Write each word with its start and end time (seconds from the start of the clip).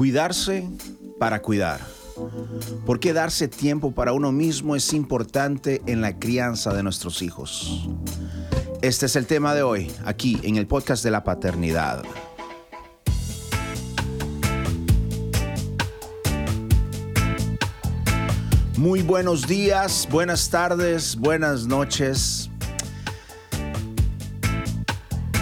Cuidarse 0.00 0.66
para 1.18 1.42
cuidar. 1.42 1.78
¿Por 2.86 3.00
qué 3.00 3.12
darse 3.12 3.48
tiempo 3.48 3.92
para 3.92 4.14
uno 4.14 4.32
mismo 4.32 4.74
es 4.74 4.94
importante 4.94 5.82
en 5.84 6.00
la 6.00 6.18
crianza 6.18 6.72
de 6.72 6.82
nuestros 6.82 7.20
hijos? 7.20 7.86
Este 8.80 9.04
es 9.04 9.14
el 9.14 9.26
tema 9.26 9.54
de 9.54 9.60
hoy, 9.60 9.92
aquí 10.06 10.40
en 10.42 10.56
el 10.56 10.66
podcast 10.66 11.04
de 11.04 11.10
la 11.10 11.22
paternidad. 11.22 12.02
Muy 18.78 19.02
buenos 19.02 19.46
días, 19.46 20.08
buenas 20.10 20.48
tardes, 20.48 21.14
buenas 21.14 21.66
noches. 21.66 22.48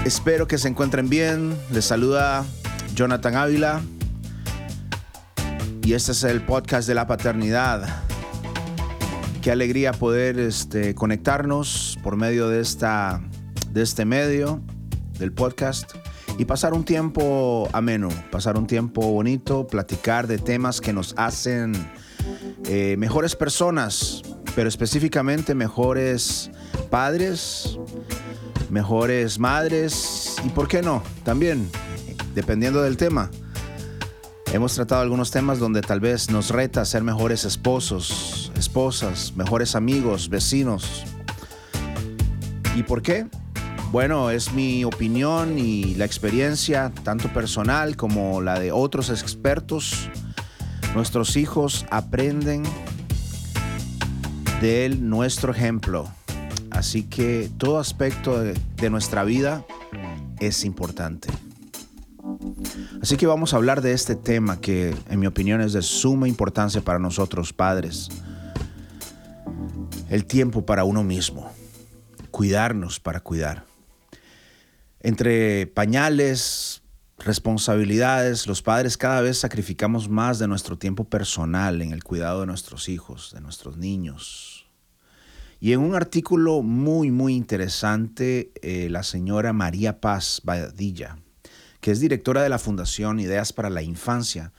Espero 0.04 0.48
que 0.48 0.58
se 0.58 0.66
encuentren 0.66 1.08
bien. 1.08 1.56
Les 1.70 1.84
saluda 1.84 2.44
Jonathan 2.96 3.36
Ávila. 3.36 3.82
Y 5.88 5.94
este 5.94 6.12
es 6.12 6.22
el 6.22 6.42
podcast 6.42 6.86
de 6.86 6.94
la 6.94 7.06
paternidad. 7.06 7.88
Qué 9.40 9.50
alegría 9.50 9.92
poder 9.92 10.38
este, 10.38 10.94
conectarnos 10.94 11.98
por 12.02 12.18
medio 12.18 12.50
de, 12.50 12.60
esta, 12.60 13.22
de 13.70 13.84
este 13.84 14.04
medio, 14.04 14.60
del 15.18 15.32
podcast, 15.32 15.94
y 16.36 16.44
pasar 16.44 16.74
un 16.74 16.84
tiempo 16.84 17.70
ameno, 17.72 18.10
pasar 18.30 18.58
un 18.58 18.66
tiempo 18.66 19.00
bonito, 19.00 19.66
platicar 19.66 20.26
de 20.26 20.36
temas 20.36 20.82
que 20.82 20.92
nos 20.92 21.14
hacen 21.16 21.72
eh, 22.66 22.96
mejores 22.98 23.34
personas, 23.34 24.20
pero 24.54 24.68
específicamente 24.68 25.54
mejores 25.54 26.50
padres, 26.90 27.78
mejores 28.68 29.38
madres 29.38 30.36
y, 30.44 30.50
¿por 30.50 30.68
qué 30.68 30.82
no? 30.82 31.02
También, 31.24 31.70
dependiendo 32.34 32.82
del 32.82 32.98
tema. 32.98 33.30
Hemos 34.52 34.74
tratado 34.74 35.02
algunos 35.02 35.30
temas 35.30 35.58
donde 35.58 35.82
tal 35.82 36.00
vez 36.00 36.30
nos 36.30 36.50
reta 36.50 36.84
ser 36.84 37.02
mejores 37.02 37.44
esposos, 37.44 38.52
esposas, 38.56 39.34
mejores 39.36 39.74
amigos, 39.74 40.28
vecinos. 40.28 41.04
¿Y 42.74 42.82
por 42.82 43.02
qué? 43.02 43.26
Bueno, 43.92 44.30
es 44.30 44.52
mi 44.52 44.84
opinión 44.84 45.58
y 45.58 45.94
la 45.94 46.04
experiencia, 46.04 46.92
tanto 47.04 47.28
personal 47.32 47.96
como 47.96 48.40
la 48.40 48.58
de 48.58 48.72
otros 48.72 49.10
expertos, 49.10 50.10
Nuestros 50.94 51.36
hijos 51.36 51.86
aprenden 51.90 52.62
de 54.60 54.86
él 54.86 55.08
nuestro 55.08 55.52
ejemplo. 55.52 56.08
Así 56.70 57.04
que 57.04 57.50
todo 57.58 57.78
aspecto 57.78 58.40
de, 58.40 58.90
nuestra 58.90 59.24
vida 59.24 59.64
es 60.40 60.64
importante. 60.64 61.28
Así 63.00 63.16
que 63.16 63.26
vamos 63.28 63.54
a 63.54 63.56
hablar 63.56 63.80
de 63.80 63.92
este 63.92 64.16
tema 64.16 64.60
que 64.60 64.94
en 65.08 65.20
mi 65.20 65.26
opinión 65.26 65.60
es 65.60 65.72
de 65.72 65.82
suma 65.82 66.26
importancia 66.26 66.80
para 66.80 66.98
nosotros 66.98 67.52
padres. 67.52 68.08
El 70.10 70.24
tiempo 70.24 70.66
para 70.66 70.82
uno 70.82 71.04
mismo. 71.04 71.52
Cuidarnos 72.32 72.98
para 72.98 73.20
cuidar. 73.20 73.64
Entre 75.00 75.68
pañales, 75.68 76.82
responsabilidades, 77.18 78.48
los 78.48 78.62
padres 78.62 78.96
cada 78.96 79.20
vez 79.20 79.38
sacrificamos 79.38 80.08
más 80.08 80.40
de 80.40 80.48
nuestro 80.48 80.76
tiempo 80.76 81.04
personal 81.04 81.80
en 81.82 81.92
el 81.92 82.02
cuidado 82.02 82.40
de 82.40 82.46
nuestros 82.46 82.88
hijos, 82.88 83.32
de 83.32 83.40
nuestros 83.40 83.76
niños. 83.76 84.66
Y 85.60 85.72
en 85.72 85.80
un 85.80 85.94
artículo 85.94 86.62
muy, 86.62 87.12
muy 87.12 87.34
interesante, 87.34 88.50
eh, 88.60 88.88
la 88.90 89.04
señora 89.04 89.52
María 89.52 90.00
Paz 90.00 90.40
Badilla, 90.44 91.18
que 91.80 91.90
es 91.90 92.00
directora 92.00 92.42
de 92.42 92.48
la 92.48 92.58
Fundación 92.58 93.20
Ideas 93.20 93.52
para 93.52 93.70
la 93.70 93.82
Infancia, 93.82 94.52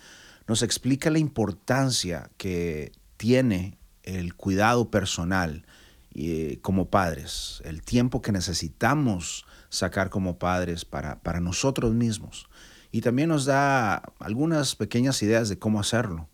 nos 0.48 0.64
explica 0.64 1.10
la 1.10 1.20
importancia 1.20 2.30
que 2.38 2.92
tiene 3.18 3.78
el 4.04 4.36
cuidado 4.36 4.90
personal 4.90 5.66
eh, 6.16 6.58
como 6.62 6.90
padres, 6.90 7.62
el 7.66 7.84
tiempo 7.84 8.22
que 8.22 8.32
necesitamos 8.32 9.46
sacar 9.70 10.10
como 10.10 10.40
padres 10.40 10.86
para, 10.86 11.20
para 11.20 11.40
nosotros 11.40 11.94
mismos. 11.94 12.48
Y 12.92 13.02
también 13.02 13.30
nos 13.30 13.46
da 13.46 14.02
algunas 14.20 14.76
pequeñas 14.76 15.22
ideas 15.22 15.50
de 15.50 15.60
cómo 15.60 15.80
hacerlo. 15.80 16.28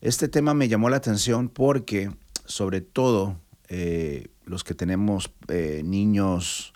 Este 0.00 0.26
tema 0.26 0.54
me 0.54 0.66
llamó 0.66 0.90
la 0.90 0.96
atención 0.96 1.48
porque, 1.48 2.10
sobre 2.44 2.80
todo, 2.80 3.36
eh, 3.68 4.26
los 4.44 4.64
que 4.64 4.74
tenemos 4.74 5.30
eh, 5.46 5.82
niños 5.84 6.74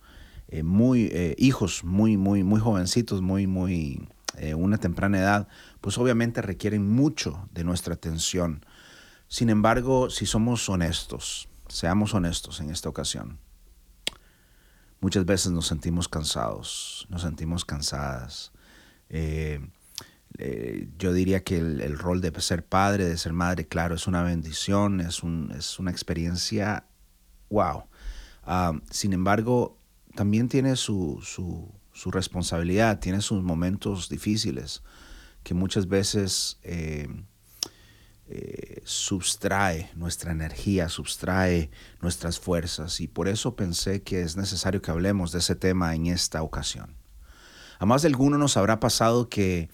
eh, 0.48 0.62
muy, 0.62 1.12
hijos 1.38 1.84
muy, 1.84 2.16
muy, 2.16 2.42
muy 2.42 2.60
jovencitos, 2.60 3.22
muy, 3.22 3.46
muy, 3.46 4.08
una 4.56 4.78
temprana 4.78 5.18
edad, 5.18 5.48
pues 5.80 5.96
obviamente 5.98 6.42
requieren 6.42 6.88
mucho 6.88 7.48
de 7.52 7.64
nuestra 7.64 7.94
atención. 7.94 8.64
Sin 9.28 9.48
embargo, 9.48 10.10
si 10.10 10.26
somos 10.26 10.68
honestos, 10.68 11.48
seamos 11.68 12.14
honestos 12.14 12.60
en 12.60 12.70
esta 12.70 12.88
ocasión, 12.88 13.38
Muchas 15.00 15.26
veces 15.26 15.52
nos 15.52 15.66
sentimos 15.66 16.08
cansados, 16.08 17.06
nos 17.10 17.22
sentimos 17.22 17.64
cansadas. 17.64 18.52
Eh, 19.10 19.60
eh, 20.38 20.88
yo 20.98 21.12
diría 21.12 21.44
que 21.44 21.58
el, 21.58 21.98
rol 21.98 22.20
de 22.20 22.32
ser 22.40 22.64
padre, 22.64 23.04
de 23.04 23.18
ser 23.18 23.32
madre, 23.32 23.68
claro, 23.68 23.94
es 23.94 24.06
una 24.06 24.22
bendición, 24.22 25.00
es, 25.00 25.22
un, 25.22 25.52
es 25.56 25.78
una 25.78 25.90
experiencia, 25.90 26.86
wow. 27.50 27.84
Ah, 28.42 28.72
sin 28.90 29.12
embargo, 29.12 29.78
también 30.16 30.49
tiene 30.49 30.75
su, 30.75 31.21
su, 31.22 32.10
responsabilidad, 32.10 32.99
tiene 32.99 33.21
sus 33.21 33.43
momentos 33.43 34.09
difíciles 34.09 34.82
que 35.44 35.54
muchas 35.54 35.87
veces 35.87 36.59
eh, 36.65 37.06
eh, 38.28 38.82
subtrae 38.84 39.91
nuestra 39.94 40.32
energía, 40.32 40.88
subtrae 40.88 41.71
nuestras 42.00 42.41
fuerzas 42.41 43.00
y 43.00 43.06
por 43.06 43.28
eso 43.28 43.54
pensé 43.54 44.03
que 44.03 44.22
es 44.22 44.37
necesario 44.37 44.82
que 44.82 44.91
hablemos 44.91 45.31
de 45.31 45.38
ese 45.38 45.54
tema 45.54 45.94
en 45.94 46.06
esta 46.06 46.43
ocasión. 46.43 46.97
A 47.78 47.87
más 47.87 48.03
de 48.03 48.09
alguno 48.09 48.38
nos 48.38 48.56
habrá 48.56 48.81
pasado 48.81 49.28
que 49.28 49.69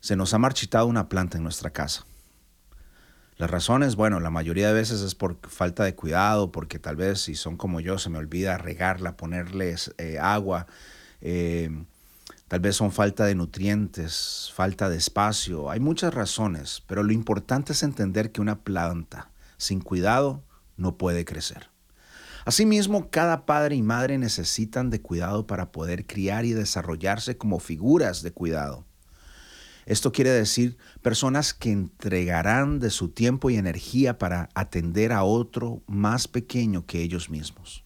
se 0.00 0.16
nos 0.16 0.34
ha 0.34 0.38
marchitado 0.38 0.86
una 0.86 1.08
planta 1.08 1.36
en 1.36 1.44
nuestra 1.44 1.70
casa. 1.70 2.04
Las 3.42 3.50
razones, 3.50 3.96
bueno, 3.96 4.20
la 4.20 4.30
mayoría 4.30 4.68
de 4.68 4.72
veces 4.72 5.00
es 5.00 5.16
por 5.16 5.36
falta 5.48 5.82
de 5.82 5.96
cuidado, 5.96 6.52
porque 6.52 6.78
tal 6.78 6.94
vez 6.94 7.22
si 7.22 7.34
son 7.34 7.56
como 7.56 7.80
yo 7.80 7.98
se 7.98 8.08
me 8.08 8.18
olvida 8.18 8.56
regarla, 8.56 9.16
ponerles 9.16 9.92
eh, 9.98 10.20
agua, 10.20 10.68
eh, 11.20 11.68
Tal 12.46 12.60
vez 12.60 12.76
son 12.76 12.92
falta 12.92 13.24
de 13.24 13.34
nutrientes, 13.34 14.52
falta 14.54 14.88
de 14.88 14.96
espacio. 14.96 15.70
Hay 15.70 15.80
muchas 15.80 16.14
razones, 16.14 16.84
pero 16.86 17.02
lo 17.02 17.12
importante 17.12 17.72
es 17.72 17.82
entender 17.82 18.30
que 18.30 18.40
una 18.40 18.60
planta 18.60 19.32
sin 19.56 19.80
cuidado 19.80 20.44
no 20.76 20.96
puede 20.96 21.24
crecer. 21.24 21.68
Asimismo, 22.44 23.10
cada 23.10 23.44
padre 23.44 23.74
y 23.74 23.82
madre 23.82 24.18
necesitan 24.18 24.88
de 24.88 25.00
cuidado 25.02 25.48
para 25.48 25.72
poder 25.72 26.06
criar 26.06 26.44
y 26.44 26.52
desarrollarse 26.52 27.36
como 27.36 27.58
figuras 27.58 28.22
de 28.22 28.30
cuidado. 28.30 28.84
Esto 29.84 30.12
quiere 30.12 30.30
decir 30.30 30.76
personas 31.02 31.52
que 31.52 31.72
entregarán 31.72 32.78
de 32.78 32.90
su 32.90 33.08
tiempo 33.08 33.50
y 33.50 33.56
energía 33.56 34.18
para 34.18 34.48
atender 34.54 35.12
a 35.12 35.24
otro 35.24 35.82
más 35.86 36.28
pequeño 36.28 36.86
que 36.86 37.02
ellos 37.02 37.30
mismos. 37.30 37.84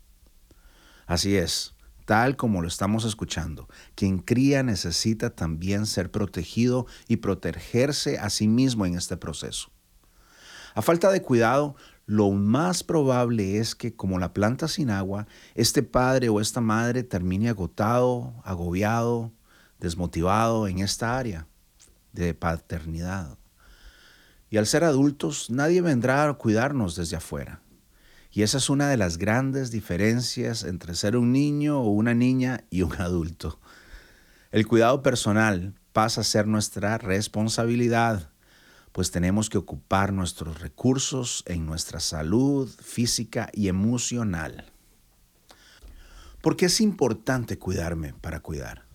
Así 1.06 1.36
es, 1.36 1.74
tal 2.04 2.36
como 2.36 2.60
lo 2.60 2.68
estamos 2.68 3.04
escuchando. 3.04 3.68
Quien 3.94 4.18
cría 4.18 4.62
necesita 4.62 5.30
también 5.30 5.86
ser 5.86 6.10
protegido 6.10 6.86
y 7.08 7.16
protegerse 7.16 8.18
a 8.18 8.28
sí 8.28 8.46
mismo 8.46 8.84
en 8.84 8.96
este 8.96 9.16
proceso. 9.16 9.70
A 10.74 10.82
falta 10.82 11.10
de 11.10 11.22
cuidado, 11.22 11.76
lo 12.04 12.30
más 12.32 12.84
probable 12.84 13.56
es 13.56 13.74
que, 13.74 13.96
como 13.96 14.18
la 14.18 14.34
planta 14.34 14.68
sin 14.68 14.90
agua, 14.90 15.26
este 15.54 15.82
padre 15.82 16.28
o 16.28 16.40
esta 16.40 16.60
madre 16.60 17.02
termine 17.02 17.48
agotado, 17.48 18.34
agobiado, 18.44 19.32
desmotivado 19.78 20.68
en 20.68 20.80
esta 20.80 21.16
área 21.16 21.46
de 22.16 22.34
paternidad. 22.34 23.38
Y 24.50 24.56
al 24.56 24.66
ser 24.66 24.82
adultos, 24.82 25.50
nadie 25.50 25.80
vendrá 25.80 26.28
a 26.28 26.34
cuidarnos 26.34 26.96
desde 26.96 27.16
afuera. 27.16 27.60
Y 28.32 28.42
esa 28.42 28.58
es 28.58 28.68
una 28.68 28.88
de 28.88 28.96
las 28.96 29.18
grandes 29.18 29.70
diferencias 29.70 30.64
entre 30.64 30.94
ser 30.94 31.16
un 31.16 31.32
niño 31.32 31.80
o 31.80 31.90
una 31.90 32.14
niña 32.14 32.64
y 32.70 32.82
un 32.82 32.92
adulto. 33.00 33.60
El 34.50 34.66
cuidado 34.66 35.02
personal 35.02 35.74
pasa 35.92 36.20
a 36.20 36.24
ser 36.24 36.46
nuestra 36.46 36.98
responsabilidad, 36.98 38.30
pues 38.92 39.10
tenemos 39.10 39.50
que 39.50 39.58
ocupar 39.58 40.12
nuestros 40.12 40.60
recursos 40.60 41.42
en 41.46 41.66
nuestra 41.66 42.00
salud 42.00 42.68
física 42.68 43.50
y 43.52 43.68
emocional. 43.68 44.72
¿Por 46.40 46.56
qué 46.56 46.66
es 46.66 46.80
importante 46.80 47.58
cuidarme 47.58 48.14
para 48.14 48.40
cuidar? 48.40 48.85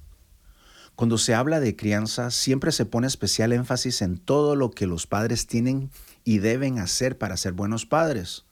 Cuando 0.96 1.18
se 1.18 1.34
habla 1.34 1.60
de 1.60 1.76
crianza, 1.76 2.32
siempre 2.32 2.72
se 2.72 2.86
pone 2.86 3.08
especial 3.08 3.54
énfasis 3.54 4.02
en 4.02 4.18
todo 4.18 4.56
lo 4.56 4.72
que 4.72 4.88
los 4.88 5.08
padres 5.08 5.48
tienen 5.48 5.90
y 6.24 6.40
deben 6.40 6.80
hacer 6.80 7.18
para 7.18 7.38
ser 7.38 7.54
buenos 7.54 7.86
padres 7.86 8.46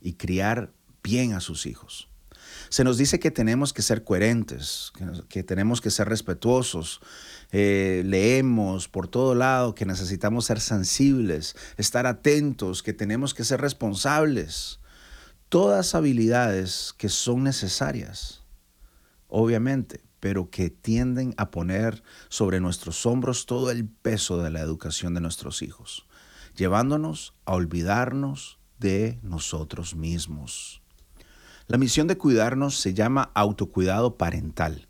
y 0.00 0.14
criar 0.14 0.72
bien 1.02 1.34
a 1.34 1.40
sus 1.40 1.66
hijos. 1.66 2.10
Se 2.68 2.84
nos 2.84 2.98
dice 2.98 3.18
que 3.18 3.30
tenemos 3.30 3.72
que 3.72 3.82
ser 3.82 4.04
coherentes, 4.04 4.92
que, 5.28 5.42
tenemos 5.42 5.80
que 5.80 5.90
ser 5.90 6.08
respetuosos. 6.08 7.00
Eh, 7.52 8.02
leemos 8.06 8.88
por 8.88 9.08
todo 9.08 9.34
lado 9.34 9.74
que 9.74 9.86
necesitamos 9.86 10.46
ser 10.46 10.60
sensibles, 10.60 11.56
estar 11.76 12.06
atentos, 12.06 12.82
que 12.82 12.92
tenemos 12.92 13.34
que 13.34 13.44
ser 13.44 13.60
responsables. 13.60 14.78
Todas 15.48 15.96
habilidades 15.96 16.94
que 16.96 17.08
son 17.08 17.42
necesarias, 17.42 18.42
obviamente, 19.26 20.00
pero 20.20 20.50
que 20.50 20.70
tienden 20.70 21.34
a 21.36 21.50
poner 21.50 22.02
sobre 22.28 22.60
nuestros 22.60 23.04
hombros 23.06 23.46
todo 23.46 23.70
el 23.70 23.88
peso 23.88 24.42
de 24.42 24.50
la 24.50 24.60
educación 24.60 25.14
de 25.14 25.20
nuestros 25.20 25.62
hijos, 25.62 26.06
llevándonos 26.54 27.34
a 27.44 27.54
olvidarnos 27.54 28.58
de 28.78 29.18
nosotros 29.22 29.94
mismos. 29.94 30.82
La 31.66 31.78
misión 31.78 32.06
de 32.06 32.18
cuidarnos 32.18 32.76
se 32.76 32.94
llama 32.94 33.30
autocuidado 33.34 34.16
parental 34.16 34.88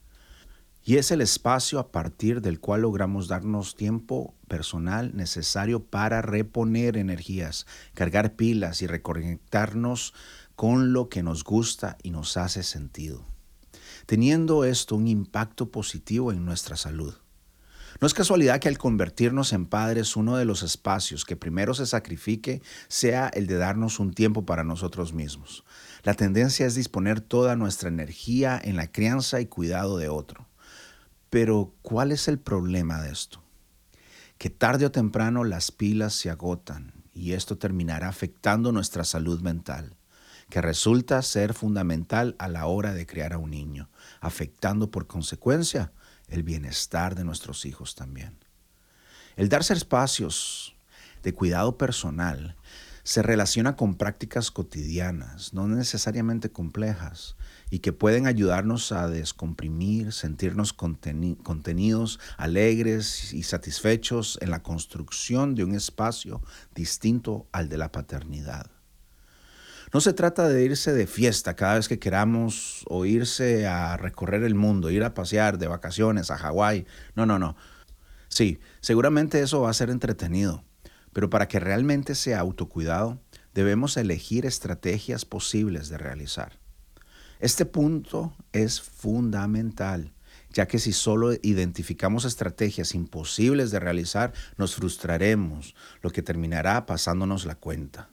y 0.82 0.96
es 0.96 1.10
el 1.10 1.20
espacio 1.20 1.78
a 1.78 1.92
partir 1.92 2.40
del 2.40 2.58
cual 2.58 2.82
logramos 2.82 3.28
darnos 3.28 3.76
tiempo 3.76 4.34
personal 4.48 5.14
necesario 5.14 5.84
para 5.84 6.22
reponer 6.22 6.96
energías, 6.96 7.66
cargar 7.94 8.34
pilas 8.34 8.82
y 8.82 8.86
reconectarnos 8.86 10.14
con 10.56 10.92
lo 10.92 11.08
que 11.08 11.22
nos 11.22 11.44
gusta 11.44 11.96
y 12.02 12.10
nos 12.10 12.36
hace 12.36 12.62
sentido, 12.62 13.24
teniendo 14.10 14.64
esto 14.64 14.96
un 14.96 15.06
impacto 15.06 15.70
positivo 15.70 16.32
en 16.32 16.44
nuestra 16.44 16.74
salud. 16.74 17.14
No 18.00 18.08
es 18.08 18.12
casualidad 18.12 18.58
que 18.58 18.66
al 18.66 18.76
convertirnos 18.76 19.52
en 19.52 19.66
padres 19.66 20.16
uno 20.16 20.36
de 20.36 20.44
los 20.44 20.64
espacios 20.64 21.24
que 21.24 21.36
primero 21.36 21.74
se 21.74 21.86
sacrifique 21.86 22.60
sea 22.88 23.28
el 23.28 23.46
de 23.46 23.54
darnos 23.54 24.00
un 24.00 24.12
tiempo 24.12 24.44
para 24.44 24.64
nosotros 24.64 25.12
mismos. 25.12 25.62
La 26.02 26.14
tendencia 26.14 26.66
es 26.66 26.74
disponer 26.74 27.20
toda 27.20 27.54
nuestra 27.54 27.88
energía 27.88 28.60
en 28.60 28.74
la 28.74 28.90
crianza 28.90 29.40
y 29.40 29.46
cuidado 29.46 29.96
de 29.96 30.08
otro. 30.08 30.48
Pero, 31.28 31.72
¿cuál 31.80 32.10
es 32.10 32.26
el 32.26 32.40
problema 32.40 33.00
de 33.00 33.12
esto? 33.12 33.44
Que 34.38 34.50
tarde 34.50 34.86
o 34.86 34.90
temprano 34.90 35.44
las 35.44 35.70
pilas 35.70 36.14
se 36.14 36.30
agotan 36.30 36.94
y 37.14 37.34
esto 37.34 37.58
terminará 37.58 38.08
afectando 38.08 38.72
nuestra 38.72 39.04
salud 39.04 39.40
mental, 39.40 39.94
que 40.50 40.60
resulta 40.60 41.22
ser 41.22 41.54
fundamental 41.54 42.34
a 42.38 42.48
la 42.48 42.66
hora 42.66 42.92
de 42.92 43.06
criar 43.06 43.32
a 43.32 43.38
un 43.38 43.50
niño, 43.50 43.88
afectando 44.20 44.90
por 44.90 45.06
consecuencia 45.06 45.92
el 46.28 46.42
bienestar 46.42 47.14
de 47.14 47.24
nuestros 47.24 47.66
hijos 47.66 47.94
también. 47.94 48.36
El 49.36 49.48
darse 49.48 49.72
espacios 49.72 50.74
de 51.22 51.34
cuidado 51.34 51.76
personal 51.76 52.56
se 53.02 53.22
relaciona 53.22 53.76
con 53.76 53.94
prácticas 53.94 54.50
cotidianas, 54.50 55.54
no 55.54 55.66
necesariamente 55.66 56.50
complejas, 56.50 57.36
y 57.70 57.78
que 57.78 57.92
pueden 57.92 58.26
ayudarnos 58.26 58.92
a 58.92 59.08
descomprimir, 59.08 60.12
sentirnos 60.12 60.72
contenidos, 60.72 62.20
alegres 62.36 63.32
y 63.32 63.42
satisfechos 63.42 64.38
en 64.42 64.50
la 64.50 64.62
construcción 64.62 65.54
de 65.54 65.64
un 65.64 65.74
espacio 65.74 66.42
distinto 66.74 67.46
al 67.52 67.68
de 67.68 67.78
la 67.78 67.90
paternidad. 67.90 68.70
No 69.92 70.00
se 70.00 70.12
trata 70.12 70.48
de 70.48 70.64
irse 70.64 70.92
de 70.92 71.08
fiesta 71.08 71.56
cada 71.56 71.74
vez 71.74 71.88
que 71.88 71.98
queramos 71.98 72.84
o 72.88 73.06
irse 73.06 73.66
a 73.66 73.96
recorrer 73.96 74.44
el 74.44 74.54
mundo, 74.54 74.90
ir 74.90 75.02
a 75.02 75.14
pasear 75.14 75.58
de 75.58 75.66
vacaciones 75.66 76.30
a 76.30 76.36
Hawái. 76.36 76.86
No, 77.16 77.26
no, 77.26 77.40
no. 77.40 77.56
Sí, 78.28 78.60
seguramente 78.80 79.42
eso 79.42 79.62
va 79.62 79.70
a 79.70 79.74
ser 79.74 79.90
entretenido, 79.90 80.64
pero 81.12 81.28
para 81.28 81.48
que 81.48 81.58
realmente 81.58 82.14
sea 82.14 82.38
autocuidado, 82.38 83.20
debemos 83.52 83.96
elegir 83.96 84.46
estrategias 84.46 85.24
posibles 85.24 85.88
de 85.88 85.98
realizar. 85.98 86.60
Este 87.40 87.64
punto 87.64 88.36
es 88.52 88.80
fundamental, 88.80 90.12
ya 90.52 90.68
que 90.68 90.78
si 90.78 90.92
solo 90.92 91.32
identificamos 91.42 92.24
estrategias 92.24 92.94
imposibles 92.94 93.72
de 93.72 93.80
realizar, 93.80 94.32
nos 94.56 94.76
frustraremos, 94.76 95.74
lo 96.02 96.10
que 96.10 96.22
terminará 96.22 96.86
pasándonos 96.86 97.44
la 97.44 97.56
cuenta. 97.56 98.10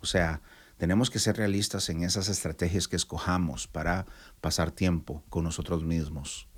O 0.00 0.06
sea, 0.06 0.42
tenemos 0.76 1.10
que 1.10 1.18
ser 1.18 1.36
realistas 1.36 1.88
en 1.88 2.02
esas 2.02 2.28
estrategias 2.28 2.88
que 2.88 2.96
escojamos 2.96 3.66
para 3.66 4.06
pasar 4.40 4.70
tiempo 4.70 5.24
con 5.28 5.44
nosotros 5.44 5.84
mismos. 5.84 6.48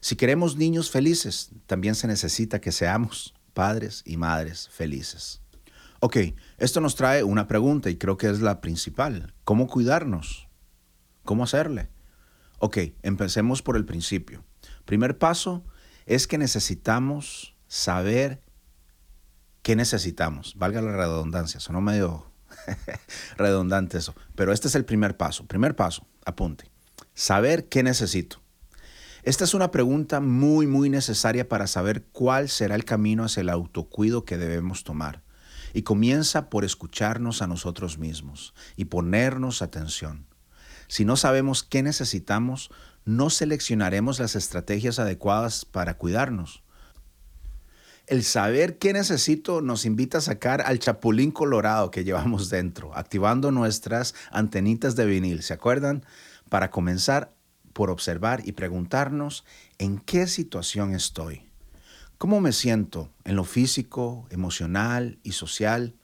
Si 0.00 0.14
queremos 0.14 0.56
niños 0.56 0.90
felices, 0.90 1.50
también 1.66 1.94
se 1.94 2.06
necesita 2.06 2.60
que 2.60 2.72
seamos 2.72 3.34
padres 3.54 4.02
y 4.04 4.16
madres 4.16 4.68
felices. 4.68 5.42
Ok, 6.00 6.16
esto 6.58 6.80
nos 6.80 6.94
trae 6.94 7.24
una 7.24 7.48
pregunta 7.48 7.90
y 7.90 7.96
creo 7.96 8.16
que 8.16 8.30
es 8.30 8.40
la 8.40 8.60
principal. 8.60 9.34
¿Cómo 9.42 9.66
cuidarnos? 9.66 10.48
¿Cómo 11.24 11.42
hacerle? 11.42 11.90
Ok, 12.60 12.78
empecemos 13.02 13.62
por 13.62 13.76
el 13.76 13.84
principio. 13.84 14.44
Primer 14.84 15.18
paso 15.18 15.64
es 16.06 16.28
que 16.28 16.38
necesitamos 16.38 17.56
saber 17.66 18.40
qué 19.62 19.74
necesitamos. 19.74 20.54
Valga 20.56 20.80
la 20.80 20.96
redundancia, 20.96 21.58
sonó 21.58 21.80
medio 21.80 22.27
Redundante 23.36 23.98
eso. 23.98 24.14
Pero 24.34 24.52
este 24.52 24.68
es 24.68 24.74
el 24.74 24.84
primer 24.84 25.16
paso. 25.16 25.46
Primer 25.46 25.76
paso, 25.76 26.06
apunte. 26.24 26.70
Saber 27.14 27.68
qué 27.68 27.82
necesito. 27.82 28.40
Esta 29.22 29.44
es 29.44 29.54
una 29.54 29.70
pregunta 29.70 30.20
muy, 30.20 30.66
muy 30.66 30.88
necesaria 30.88 31.48
para 31.48 31.66
saber 31.66 32.04
cuál 32.12 32.48
será 32.48 32.74
el 32.74 32.84
camino 32.84 33.24
hacia 33.24 33.42
el 33.42 33.50
autocuido 33.50 34.24
que 34.24 34.38
debemos 34.38 34.84
tomar. 34.84 35.22
Y 35.74 35.82
comienza 35.82 36.48
por 36.48 36.64
escucharnos 36.64 37.42
a 37.42 37.46
nosotros 37.46 37.98
mismos 37.98 38.54
y 38.76 38.86
ponernos 38.86 39.60
atención. 39.60 40.26
Si 40.86 41.04
no 41.04 41.16
sabemos 41.16 41.62
qué 41.62 41.82
necesitamos, 41.82 42.70
no 43.04 43.28
seleccionaremos 43.28 44.18
las 44.18 44.34
estrategias 44.34 44.98
adecuadas 44.98 45.64
para 45.66 45.94
cuidarnos. 45.94 46.62
El 48.08 48.24
saber 48.24 48.78
qué 48.78 48.94
necesito 48.94 49.60
nos 49.60 49.84
invita 49.84 50.16
a 50.16 50.22
sacar 50.22 50.62
al 50.62 50.78
chapulín 50.78 51.30
colorado 51.30 51.90
que 51.90 52.04
llevamos 52.04 52.48
dentro, 52.48 52.96
activando 52.96 53.50
nuestras 53.50 54.14
antenitas 54.30 54.96
de 54.96 55.04
vinil, 55.04 55.42
¿se 55.42 55.52
acuerdan? 55.52 56.06
Para 56.48 56.70
comenzar 56.70 57.34
por 57.74 57.90
observar 57.90 58.40
y 58.46 58.52
preguntarnos 58.52 59.44
en 59.76 59.98
qué 59.98 60.26
situación 60.26 60.94
estoy. 60.94 61.42
¿Cómo 62.16 62.40
me 62.40 62.52
siento 62.52 63.12
en 63.24 63.36
lo 63.36 63.44
físico, 63.44 64.26
emocional 64.30 65.18
y 65.22 65.32
social? 65.32 65.94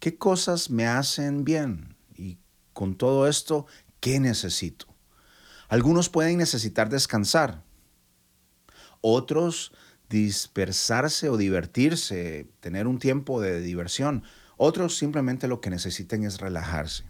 ¿Qué 0.00 0.16
cosas 0.16 0.70
me 0.70 0.86
hacen 0.86 1.44
bien? 1.44 1.94
Y 2.16 2.38
con 2.72 2.96
todo 2.96 3.28
esto, 3.28 3.66
¿qué 4.00 4.18
necesito? 4.18 4.86
Algunos 5.68 6.08
pueden 6.08 6.38
necesitar 6.38 6.88
descansar. 6.88 7.62
Otros 9.02 9.72
dispersarse 10.08 11.28
o 11.28 11.36
divertirse, 11.36 12.48
tener 12.60 12.86
un 12.86 12.98
tiempo 12.98 13.40
de 13.40 13.60
diversión. 13.60 14.22
Otros 14.56 14.96
simplemente 14.96 15.48
lo 15.48 15.60
que 15.60 15.70
necesiten 15.70 16.24
es 16.24 16.38
relajarse. 16.38 17.04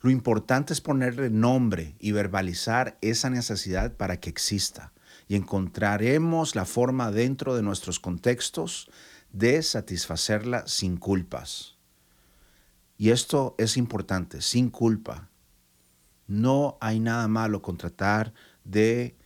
Lo 0.00 0.10
importante 0.10 0.72
es 0.72 0.80
ponerle 0.80 1.30
nombre 1.30 1.96
y 1.98 2.12
verbalizar 2.12 2.98
esa 3.00 3.30
necesidad 3.30 3.96
para 3.96 4.20
que 4.20 4.28
exista 4.28 4.92
y 5.28 5.36
encontraremos 5.36 6.54
la 6.54 6.66
forma 6.66 7.10
dentro 7.10 7.56
de 7.56 7.62
nuestros 7.62 8.00
contextos 8.00 8.90
de 9.32 9.62
satisfacerla 9.62 10.66
sin 10.66 10.96
culpas. 10.96 11.76
Y 12.96 13.10
esto 13.10 13.54
es 13.58 13.76
importante, 13.76 14.42
sin 14.42 14.70
culpa. 14.70 15.30
No 16.26 16.78
hay 16.80 17.00
nada 17.00 17.26
malo 17.28 17.62
con 17.62 17.76
tratar 17.76 18.32
de 18.64 19.16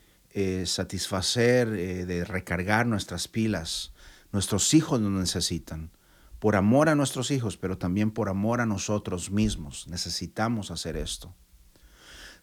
eh, 0.40 0.66
satisfacer, 0.66 1.66
eh, 1.70 2.06
de 2.06 2.24
recargar 2.24 2.86
nuestras 2.86 3.26
pilas. 3.26 3.92
Nuestros 4.30 4.72
hijos 4.72 5.00
nos 5.00 5.10
necesitan. 5.10 5.90
Por 6.38 6.54
amor 6.54 6.88
a 6.88 6.94
nuestros 6.94 7.32
hijos, 7.32 7.56
pero 7.56 7.76
también 7.76 8.12
por 8.12 8.28
amor 8.28 8.60
a 8.60 8.66
nosotros 8.66 9.32
mismos. 9.32 9.88
Necesitamos 9.88 10.70
hacer 10.70 10.96
esto. 10.96 11.34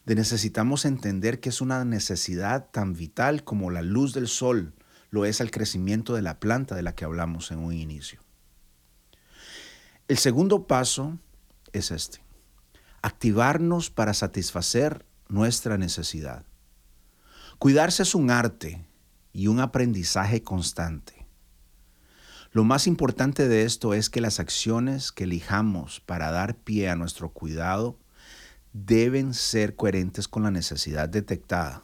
De 0.06 0.14
necesitamos 0.14 0.84
entender 0.84 1.40
que 1.40 1.48
es 1.48 1.62
una 1.62 1.86
necesidad 1.86 2.70
tan 2.70 2.96
vital 2.96 3.46
como 3.46 3.72
la 3.72 3.82
luz 3.82 4.14
del 4.14 4.28
sol 4.28 4.74
lo 5.10 5.24
es 5.24 5.40
el 5.40 5.50
crecimiento 5.50 6.16
de 6.16 6.22
la 6.22 6.42
planta 6.42 6.75
de 6.75 6.84
la 6.84 6.96
que 6.96 7.06
hablamos 7.06 7.50
en 7.52 7.60
un 7.60 7.72
inicio. 7.72 8.20
El 10.10 10.18
segundo 10.18 10.68
paso 10.68 11.18
es 11.72 11.92
este. 11.92 12.22
Activarnos 13.02 13.90
para 13.90 14.14
satisfacer 14.14 15.06
nuestra 15.30 15.78
necesidad. 15.78 16.46
Cuidarse 17.60 18.04
es 18.04 18.16
un 18.16 18.32
arte 18.32 18.86
y 19.32 19.48
un 19.48 19.60
aprendizaje 19.60 20.44
constante. 20.44 21.26
Lo 22.52 22.64
más 22.64 22.88
importante 22.88 23.48
de 23.48 23.64
esto 23.64 23.94
es 23.94 24.10
que 24.10 24.22
las 24.22 24.40
acciones 24.40 25.12
que 25.12 25.26
elijamos 25.26 26.00
para 26.00 26.32
dar 26.32 26.56
pie 26.56 26.90
a 26.90 26.96
nuestro 26.96 27.30
cuidado 27.30 28.00
deben 28.72 29.34
ser 29.34 29.76
coherentes 29.76 30.28
con 30.28 30.44
la 30.44 30.52
necesidad 30.52 31.10
detectada. 31.10 31.84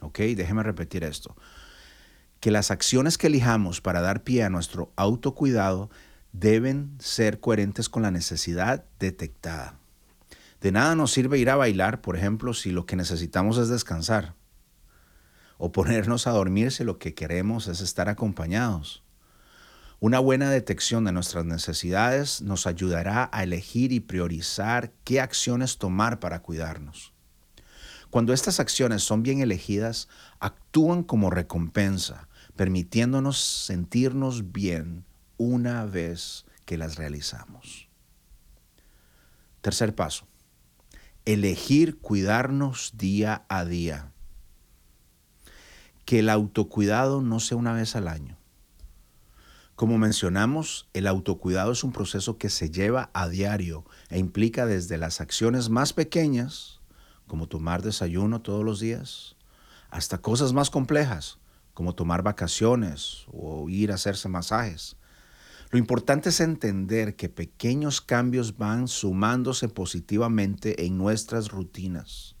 ¿Ok? 0.00 0.20
Déjeme 0.20 0.62
repetir 0.62 1.04
esto. 1.04 1.36
Que 2.40 2.50
las 2.50 2.70
acciones 2.70 3.18
que 3.18 3.26
elijamos 3.28 3.80
para 3.80 4.00
dar 4.00 4.22
pie 4.22 4.44
a 4.44 4.50
nuestro 4.50 4.92
autocuidado 4.96 5.90
deben 6.32 6.96
ser 6.98 7.40
coherentes 7.40 7.88
con 7.88 8.02
la 8.02 8.10
necesidad 8.10 8.84
detectada. 8.98 9.78
De 10.60 10.72
nada 10.72 10.94
nos 10.94 11.12
sirve 11.12 11.38
ir 11.38 11.50
a 11.50 11.56
bailar, 11.56 12.00
por 12.00 12.16
ejemplo, 12.16 12.54
si 12.54 12.70
lo 12.70 12.86
que 12.86 12.96
necesitamos 12.96 13.58
es 13.58 13.68
descansar. 13.68 14.34
O 15.58 15.72
ponernos 15.72 16.26
a 16.26 16.32
dormir 16.32 16.72
si 16.72 16.84
lo 16.84 16.98
que 16.98 17.14
queremos 17.14 17.68
es 17.68 17.80
estar 17.80 18.08
acompañados. 18.08 19.02
Una 19.98 20.18
buena 20.18 20.50
detección 20.50 21.04
de 21.04 21.12
nuestras 21.12 21.46
necesidades 21.46 22.42
nos 22.42 22.66
ayudará 22.66 23.30
a 23.32 23.42
elegir 23.42 23.92
y 23.92 24.00
priorizar 24.00 24.92
qué 25.04 25.20
acciones 25.20 25.78
tomar 25.78 26.20
para 26.20 26.42
cuidarnos. 26.42 27.14
Cuando 28.10 28.32
estas 28.32 28.60
acciones 28.60 29.02
son 29.02 29.22
bien 29.22 29.40
elegidas, 29.40 30.08
actúan 30.38 31.02
como 31.02 31.30
recompensa, 31.30 32.28
permitiéndonos 32.56 33.38
sentirnos 33.38 34.52
bien 34.52 35.04
una 35.38 35.86
vez 35.86 36.44
que 36.66 36.76
las 36.76 36.96
realizamos. 36.96 37.88
Tercer 39.60 39.94
paso, 39.94 40.26
elegir 41.26 41.98
cuidarnos 41.98 42.92
día 42.96 43.44
a 43.48 43.64
día. 43.64 44.12
Que 46.04 46.20
el 46.20 46.30
autocuidado 46.30 47.20
no 47.20 47.40
sea 47.40 47.56
una 47.56 47.72
vez 47.72 47.96
al 47.96 48.06
año. 48.06 48.38
Como 49.74 49.98
mencionamos, 49.98 50.88
el 50.94 51.08
autocuidado 51.08 51.72
es 51.72 51.82
un 51.82 51.92
proceso 51.92 52.38
que 52.38 52.48
se 52.48 52.70
lleva 52.70 53.10
a 53.12 53.28
diario 53.28 53.84
e 54.08 54.18
implica 54.18 54.66
desde 54.66 54.98
las 54.98 55.20
acciones 55.20 55.68
más 55.68 55.92
pequeñas, 55.92 56.80
como 57.26 57.48
tomar 57.48 57.82
desayuno 57.82 58.40
todos 58.40 58.64
los 58.64 58.78
días, 58.78 59.34
hasta 59.90 60.18
cosas 60.18 60.52
más 60.52 60.70
complejas, 60.70 61.38
como 61.74 61.94
tomar 61.94 62.22
vacaciones 62.22 63.26
o 63.32 63.68
ir 63.68 63.90
a 63.90 63.96
hacerse 63.96 64.28
masajes. 64.28 64.96
Lo 65.70 65.78
importante 65.78 66.28
es 66.28 66.40
entender 66.40 67.16
que 67.16 67.28
pequeños 67.28 68.00
cambios 68.00 68.56
van 68.56 68.88
sumándose 68.88 69.68
positivamente 69.68 70.86
en 70.86 70.96
nuestras 70.96 71.50
rutinas 71.50 72.36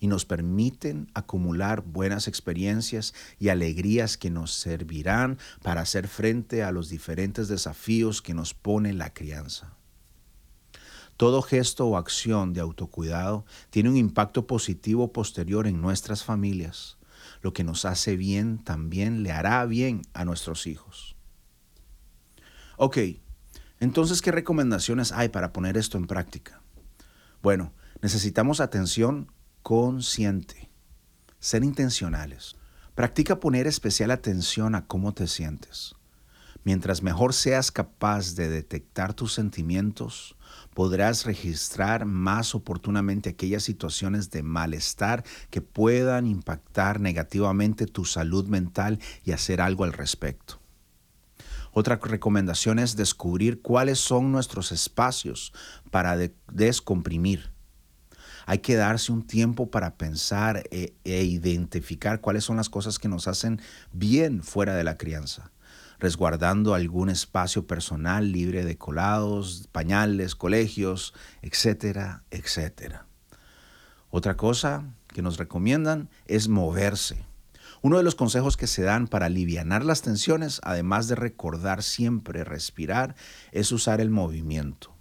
y 0.00 0.06
nos 0.06 0.24
permiten 0.24 1.10
acumular 1.14 1.82
buenas 1.82 2.28
experiencias 2.28 3.14
y 3.38 3.48
alegrías 3.48 4.16
que 4.16 4.30
nos 4.30 4.52
servirán 4.52 5.38
para 5.62 5.80
hacer 5.80 6.06
frente 6.06 6.62
a 6.62 6.70
los 6.70 6.88
diferentes 6.88 7.48
desafíos 7.48 8.22
que 8.22 8.34
nos 8.34 8.54
pone 8.54 8.92
la 8.92 9.12
crianza. 9.12 9.74
Todo 11.16 11.42
gesto 11.42 11.86
o 11.86 11.96
acción 11.96 12.52
de 12.52 12.60
autocuidado 12.60 13.44
tiene 13.70 13.88
un 13.88 13.96
impacto 13.96 14.46
positivo 14.46 15.12
posterior 15.12 15.66
en 15.66 15.80
nuestras 15.80 16.22
familias 16.22 16.98
lo 17.40 17.52
que 17.52 17.64
nos 17.64 17.84
hace 17.84 18.16
bien 18.16 18.58
también 18.58 19.22
le 19.22 19.32
hará 19.32 19.64
bien 19.66 20.02
a 20.12 20.24
nuestros 20.24 20.66
hijos. 20.66 21.17
Ok, 22.80 22.98
entonces, 23.80 24.22
¿qué 24.22 24.30
recomendaciones 24.30 25.10
hay 25.10 25.30
para 25.30 25.52
poner 25.52 25.76
esto 25.76 25.98
en 25.98 26.06
práctica? 26.06 26.62
Bueno, 27.42 27.72
necesitamos 28.02 28.60
atención 28.60 29.32
consciente, 29.64 30.70
ser 31.40 31.64
intencionales. 31.64 32.54
Practica 32.94 33.40
poner 33.40 33.66
especial 33.66 34.12
atención 34.12 34.76
a 34.76 34.86
cómo 34.86 35.12
te 35.12 35.26
sientes. 35.26 35.96
Mientras 36.62 37.02
mejor 37.02 37.34
seas 37.34 37.72
capaz 37.72 38.36
de 38.36 38.48
detectar 38.48 39.12
tus 39.12 39.32
sentimientos, 39.32 40.36
podrás 40.72 41.24
registrar 41.24 42.04
más 42.04 42.54
oportunamente 42.54 43.30
aquellas 43.30 43.64
situaciones 43.64 44.30
de 44.30 44.44
malestar 44.44 45.24
que 45.50 45.62
puedan 45.62 46.28
impactar 46.28 47.00
negativamente 47.00 47.86
tu 47.86 48.04
salud 48.04 48.46
mental 48.46 49.00
y 49.24 49.32
hacer 49.32 49.60
algo 49.60 49.82
al 49.82 49.92
respecto. 49.92 50.60
Otra 51.78 52.00
recomendación 52.02 52.80
es 52.80 52.96
descubrir 52.96 53.62
cuáles 53.62 54.00
son 54.00 54.32
nuestros 54.32 54.72
espacios 54.72 55.52
para 55.92 56.18
descomprimir. 56.52 57.52
Hay 58.46 58.58
que 58.58 58.74
darse 58.74 59.12
un 59.12 59.24
tiempo 59.24 59.70
para 59.70 59.96
pensar 59.96 60.64
e, 60.72 60.96
e 61.04 61.22
identificar 61.22 62.20
cuáles 62.20 62.42
son 62.42 62.56
las 62.56 62.68
cosas 62.68 62.98
que 62.98 63.06
nos 63.06 63.28
hacen 63.28 63.60
bien 63.92 64.42
fuera 64.42 64.74
de 64.74 64.82
la 64.82 64.98
crianza 64.98 65.52
resguardando 66.00 66.74
algún 66.74 67.10
espacio 67.10 67.68
personal 67.68 68.32
libre 68.32 68.64
de 68.64 68.76
colados, 68.76 69.68
pañales, 69.70 70.34
colegios, 70.34 71.14
etcétera, 71.42 72.24
etcétera. 72.32 73.06
Otra 74.10 74.36
cosa 74.36 74.84
que 75.06 75.22
nos 75.22 75.38
recomiendan 75.38 76.08
es 76.26 76.48
moverse. 76.48 77.24
Uno 77.80 77.96
de 77.96 78.02
los 78.02 78.14
consejos 78.14 78.56
que 78.56 78.66
se 78.66 78.82
dan 78.82 79.06
para 79.06 79.26
aliviar 79.26 79.84
las 79.84 80.02
tensiones, 80.02 80.60
además 80.64 81.06
de 81.08 81.14
recordar 81.14 81.82
siempre 81.82 82.44
respirar, 82.44 83.14
es 83.52 83.70
usar 83.70 84.00
el 84.00 84.10
movimiento. 84.10 84.94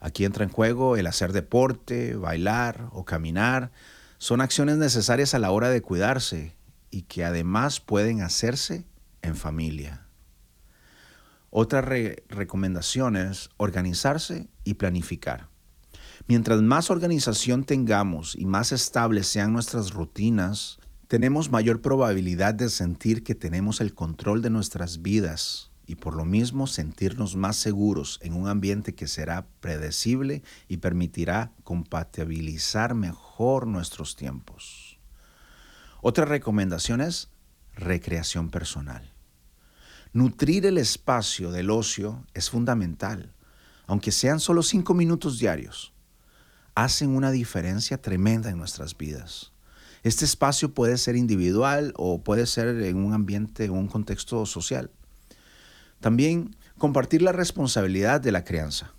Aquí 0.00 0.24
entra 0.24 0.44
en 0.44 0.50
juego 0.50 0.96
el 0.96 1.06
hacer 1.06 1.32
deporte, 1.32 2.16
bailar 2.16 2.88
o 2.92 3.04
caminar. 3.04 3.70
Son 4.18 4.40
acciones 4.40 4.78
necesarias 4.78 5.34
a 5.34 5.38
la 5.38 5.50
hora 5.50 5.68
de 5.68 5.82
cuidarse 5.82 6.56
y 6.90 7.02
que 7.02 7.24
además 7.24 7.80
pueden 7.80 8.22
hacerse 8.22 8.86
en 9.22 9.36
familia. 9.36 10.06
Otra 11.50 11.82
recomendación 11.82 13.16
es 13.16 13.50
organizarse 13.58 14.48
y 14.64 14.74
planificar. 14.74 15.48
Mientras 16.26 16.62
más 16.62 16.90
organización 16.90 17.64
tengamos 17.64 18.36
y 18.36 18.46
más 18.46 18.72
estables 18.72 19.26
sean 19.26 19.52
nuestras 19.52 19.92
rutinas, 19.92 20.79
tenemos 21.10 21.50
mayor 21.50 21.82
probabilidad 21.82 22.54
de 22.54 22.68
sentir 22.68 23.24
que 23.24 23.34
tenemos 23.34 23.80
el 23.80 23.94
control 23.94 24.42
de 24.42 24.50
nuestras 24.50 25.02
vidas 25.02 25.72
y 25.84 25.96
por 25.96 26.14
lo 26.14 26.24
mismo 26.24 26.68
sentirnos 26.68 27.34
más 27.34 27.56
seguros 27.56 28.20
en 28.22 28.34
un 28.34 28.46
ambiente 28.46 28.94
que 28.94 29.08
será 29.08 29.48
predecible 29.58 30.44
y 30.68 30.76
permitirá 30.76 31.52
compatibilizar 31.64 32.94
mejor 32.94 33.66
nuestros 33.66 34.14
tiempos. 34.14 35.00
Otra 36.00 36.26
recomendación 36.26 37.00
es 37.00 37.28
recreación 37.74 38.48
personal. 38.48 39.12
Nutrir 40.12 40.64
el 40.64 40.78
espacio 40.78 41.50
del 41.50 41.70
ocio 41.70 42.24
es 42.34 42.50
fundamental, 42.50 43.34
aunque 43.88 44.12
sean 44.12 44.38
solo 44.38 44.62
cinco 44.62 44.94
minutos 44.94 45.40
diarios. 45.40 45.92
Hacen 46.76 47.16
una 47.16 47.32
diferencia 47.32 48.00
tremenda 48.00 48.48
en 48.48 48.58
nuestras 48.58 48.96
vidas. 48.96 49.50
Este 50.02 50.24
espacio 50.24 50.72
puede 50.72 50.96
ser 50.96 51.16
individual 51.16 51.92
o 51.96 52.22
puede 52.22 52.46
ser 52.46 52.68
en 52.68 52.96
un 52.96 53.12
ambiente, 53.12 53.64
en 53.64 53.72
un 53.72 53.88
contexto 53.88 54.46
social. 54.46 54.90
También 56.00 56.56
compartir 56.78 57.20
la 57.22 57.32
responsabilidad 57.32 58.20
de 58.20 58.32
la 58.32 58.44
crianza. 58.44 58.94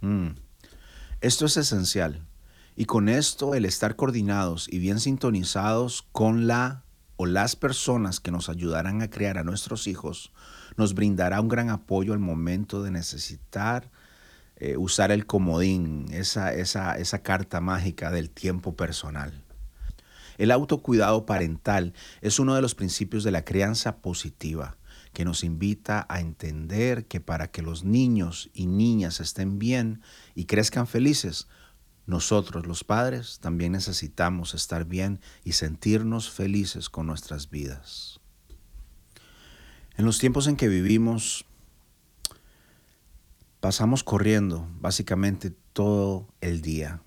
Mm. 0.00 0.30
Esto 1.20 1.46
es 1.46 1.56
esencial. 1.56 2.26
Y 2.74 2.84
con 2.84 3.08
esto 3.08 3.54
el 3.54 3.64
estar 3.64 3.96
coordinados 3.96 4.68
y 4.70 4.80
bien 4.80 5.00
sintonizados 5.00 6.06
con 6.12 6.46
la 6.46 6.82
o 7.16 7.24
las 7.24 7.56
personas 7.56 8.20
que 8.20 8.30
nos 8.30 8.50
ayudarán 8.50 9.00
a 9.00 9.08
criar 9.08 9.38
a 9.38 9.44
nuestros 9.44 9.86
hijos 9.86 10.32
nos 10.76 10.94
brindará 10.94 11.40
un 11.40 11.48
gran 11.48 11.70
apoyo 11.70 12.12
al 12.12 12.18
momento 12.18 12.82
de 12.82 12.90
necesitar 12.90 13.90
eh, 14.56 14.76
usar 14.76 15.10
el 15.12 15.26
comodín, 15.26 16.06
esa, 16.10 16.52
esa, 16.52 16.98
esa 16.98 17.22
carta 17.22 17.60
mágica 17.60 18.10
del 18.10 18.28
tiempo 18.28 18.74
personal. 18.76 19.45
El 20.38 20.50
autocuidado 20.50 21.26
parental 21.26 21.94
es 22.20 22.38
uno 22.38 22.54
de 22.54 22.62
los 22.62 22.74
principios 22.74 23.24
de 23.24 23.30
la 23.30 23.44
crianza 23.44 23.98
positiva 23.98 24.76
que 25.12 25.24
nos 25.24 25.44
invita 25.44 26.06
a 26.10 26.20
entender 26.20 27.06
que 27.06 27.20
para 27.20 27.50
que 27.50 27.62
los 27.62 27.84
niños 27.84 28.50
y 28.52 28.66
niñas 28.66 29.20
estén 29.20 29.58
bien 29.58 30.02
y 30.34 30.44
crezcan 30.44 30.86
felices, 30.86 31.48
nosotros 32.06 32.66
los 32.66 32.84
padres 32.84 33.38
también 33.40 33.72
necesitamos 33.72 34.54
estar 34.54 34.84
bien 34.84 35.20
y 35.42 35.52
sentirnos 35.52 36.30
felices 36.30 36.90
con 36.90 37.06
nuestras 37.06 37.50
vidas. 37.50 38.20
En 39.96 40.04
los 40.04 40.18
tiempos 40.18 40.46
en 40.46 40.56
que 40.56 40.68
vivimos, 40.68 41.46
pasamos 43.60 44.04
corriendo 44.04 44.68
básicamente 44.80 45.50
todo 45.72 46.28
el 46.42 46.60
día. 46.60 47.00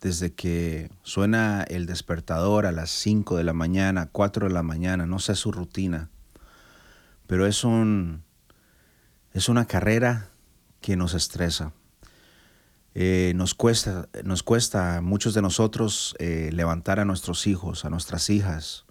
Desde 0.00 0.32
que 0.32 0.90
suena 1.02 1.64
el 1.64 1.86
despertador 1.86 2.66
a 2.66 2.72
las 2.72 2.90
5 2.90 3.36
de 3.36 3.44
la 3.44 3.52
mañana, 3.52 4.08
4 4.10 4.48
de 4.48 4.54
la 4.54 4.62
mañana, 4.62 5.06
no 5.06 5.18
sé 5.18 5.34
su 5.34 5.50
rutina, 5.50 6.10
pero 7.26 7.46
es, 7.46 7.64
un, 7.64 8.22
es 9.32 9.48
una 9.48 9.66
carrera 9.66 10.30
que 10.80 10.96
nos 10.96 11.14
estresa. 11.14 11.72
Eh, 12.94 13.32
nos, 13.36 13.54
cuesta, 13.54 14.08
nos 14.24 14.42
cuesta 14.42 14.96
a 14.96 15.00
muchos 15.02 15.34
de 15.34 15.42
nosotros 15.42 16.16
eh, 16.18 16.50
levantar 16.52 16.98
a 16.98 17.04
nuestros 17.04 17.46
hijos, 17.46 17.84
a 17.84 17.90
nuestras 17.90 18.30
hijas, 18.30 18.86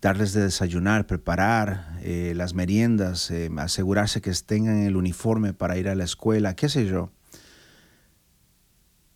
darles 0.00 0.32
de 0.32 0.42
desayunar, 0.42 1.06
preparar 1.06 1.98
eh, 2.02 2.32
las 2.34 2.54
meriendas, 2.54 3.30
asegurarse 3.58 4.22
que 4.22 4.32
tengan 4.44 4.82
el 4.82 4.96
uniforme 4.96 5.52
para 5.52 5.76
ir 5.76 5.88
a 5.88 5.94
la 5.94 6.04
escuela, 6.04 6.56
qué 6.56 6.68
sé 6.68 6.86
yo. 6.86 7.12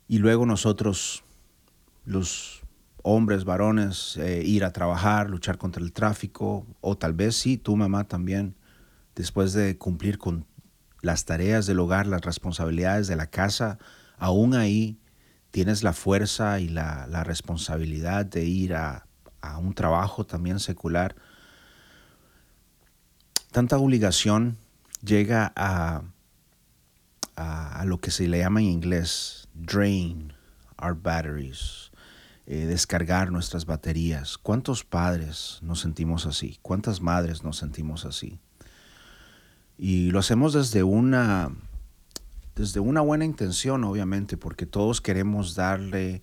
Y 0.07 0.19
luego 0.19 0.47
nosotros, 0.47 1.25
los 2.05 2.63
hombres, 3.03 3.45
varones, 3.45 4.17
ir 4.17 4.65
a 4.65 4.73
trabajar, 4.73 5.31
luchar 5.31 5.59
contra 5.59 5.83
el 5.83 5.93
tráfico, 5.93 6.67
o 6.81 6.97
tal 6.97 7.13
vez 7.13 7.37
sí, 7.37 7.57
tu 7.57 7.77
mamá 7.77 8.05
también, 8.05 8.55
después 9.15 9.53
de 9.53 9.77
cumplir 9.77 10.19
con 10.19 10.47
las 11.03 11.25
tareas 11.25 11.67
del 11.67 11.81
hogar, 11.81 12.07
las 12.07 12.23
responsabilidades 12.23 13.07
de 13.07 13.17
la 13.17 13.27
casa, 13.27 13.79
aún 14.19 14.55
ahí 14.55 14.99
tienes 15.51 15.83
la 15.83 15.93
fuerza 15.93 16.59
y 16.61 16.69
la, 16.69 17.07
responsabilidad 17.25 18.27
de 18.27 18.45
ir 18.45 18.75
a, 18.75 19.07
un 19.61 19.75
trabajo 19.75 20.25
también 20.25 20.59
secular. 20.59 21.15
Tanta 23.53 23.77
obligación 23.77 24.57
llega 25.05 25.53
a, 25.55 26.03
lo 27.85 28.01
que 28.01 28.11
se 28.11 28.29
le 28.29 28.39
llama 28.39 28.61
en 28.61 28.67
inglés 28.67 29.49
drain 29.55 30.33
our 30.83 30.95
batteries, 30.95 31.91
eh, 32.47 32.67
descargar 32.67 33.31
nuestras 33.31 33.67
baterías. 33.67 34.39
¿Cuántos 34.39 34.85
padres 34.85 35.59
nos 35.63 35.81
sentimos 35.81 36.27
así? 36.27 36.59
¿Cuántas 36.63 37.01
madres 37.01 37.43
nos 37.43 37.57
sentimos 37.57 38.05
así? 38.05 38.39
Y 39.79 40.11
lo 40.11 40.19
hacemos 40.19 40.53
desde 40.53 40.83
una, 40.83 41.51
desde 42.55 42.81
una 42.81 43.01
buena 43.01 43.25
intención, 43.25 43.85
obviamente, 43.85 44.37
porque 44.37 44.67
todos 44.67 45.01
queremos 45.01 45.55
darle 45.55 46.23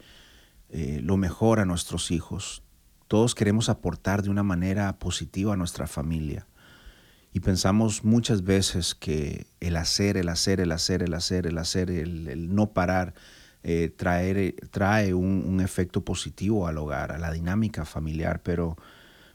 eh, 0.70 1.02
lo 1.04 1.18
mejor 1.18 1.60
a 1.60 1.66
nuestros 1.66 2.12
hijos. 2.12 2.64
Todos 3.08 3.36
queremos 3.36 3.68
aportar 3.68 4.22
de 4.22 4.30
una 4.30 4.44
manera 4.44 4.98
positiva 5.00 5.54
a 5.54 5.58
nuestra 5.58 5.88
familia. 5.88 6.48
Y 7.34 7.40
pensamos 7.40 8.04
muchas 8.04 8.44
veces 8.44 8.94
que 8.94 9.46
el 9.60 9.78
hacer, 9.78 10.18
el 10.18 10.30
hacer, 10.30 10.60
el 10.60 10.72
hacer, 10.72 11.04
el 11.04 11.14
hacer, 11.14 11.48
el 11.48 11.58
hacer, 11.58 11.90
el 11.90 12.54
no 12.54 12.72
parar, 12.72 13.14
eh, 13.64 13.94
trae 14.72 15.14
un, 15.14 15.46
un, 15.48 15.62
efecto 15.62 16.02
positivo 16.02 16.68
al 16.68 16.80
hogar, 16.80 17.12
a 17.12 17.20
la 17.20 17.32
dinámica 17.32 17.86
familiar, 17.86 18.42
pero 18.42 18.76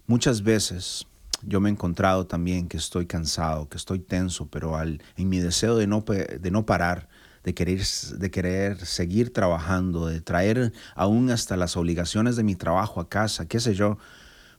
muchas 0.09 0.43
veces 0.43 1.07
yo 1.43 1.61
me 1.61 1.69
he 1.69 1.73
encontrado 1.73 2.27
también 2.27 2.67
que 2.67 2.77
estoy 2.77 3.07
cansado, 3.07 3.69
que 3.69 3.77
estoy 3.77 4.01
tenso, 4.01 4.49
pero 4.49 4.77
al, 4.77 5.01
en 5.17 5.29
mi 5.29 5.39
deseo 5.39 5.77
de 5.77 5.87
no, 5.87 6.01
de 6.03 6.51
no 6.51 6.67
parar, 6.67 7.09
de 7.45 7.55
querer, 7.55 7.81
de 8.19 8.31
querer 8.33 8.85
seguir 8.85 9.33
trabajando, 9.33 10.07
de 10.07 10.21
traer 10.21 10.73
aún 10.97 11.31
hasta 11.31 11.57
las 11.57 11.77
obligaciones 11.77 12.35
de 12.35 12.43
mi 12.43 12.57
trabajo 12.57 13.01
a 13.01 13.09
casa, 13.09 13.47
qué 13.47 13.61
sé 13.61 13.75
yo, 13.75 13.99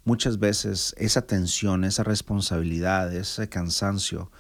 muchas 0.08 0.40
veces 0.40 0.96
esa 0.98 1.28
tensión, 1.28 1.84
esa 1.84 2.02
responsabilidad, 2.02 3.14
ese 3.14 3.50
cansancio 3.50 4.32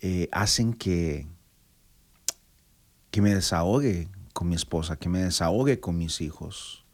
eh, 0.00 0.30
hacen 0.32 0.72
que, 0.72 1.26
que 3.10 3.20
me 3.20 3.34
desahogue 3.34 4.08
con 4.32 4.48
mi 4.48 4.54
esposa, 4.54 4.96
que 4.96 5.10
me 5.10 5.22
desahogue 5.22 5.80
con 5.80 5.98
mis 5.98 6.22
hijos. 6.22 6.86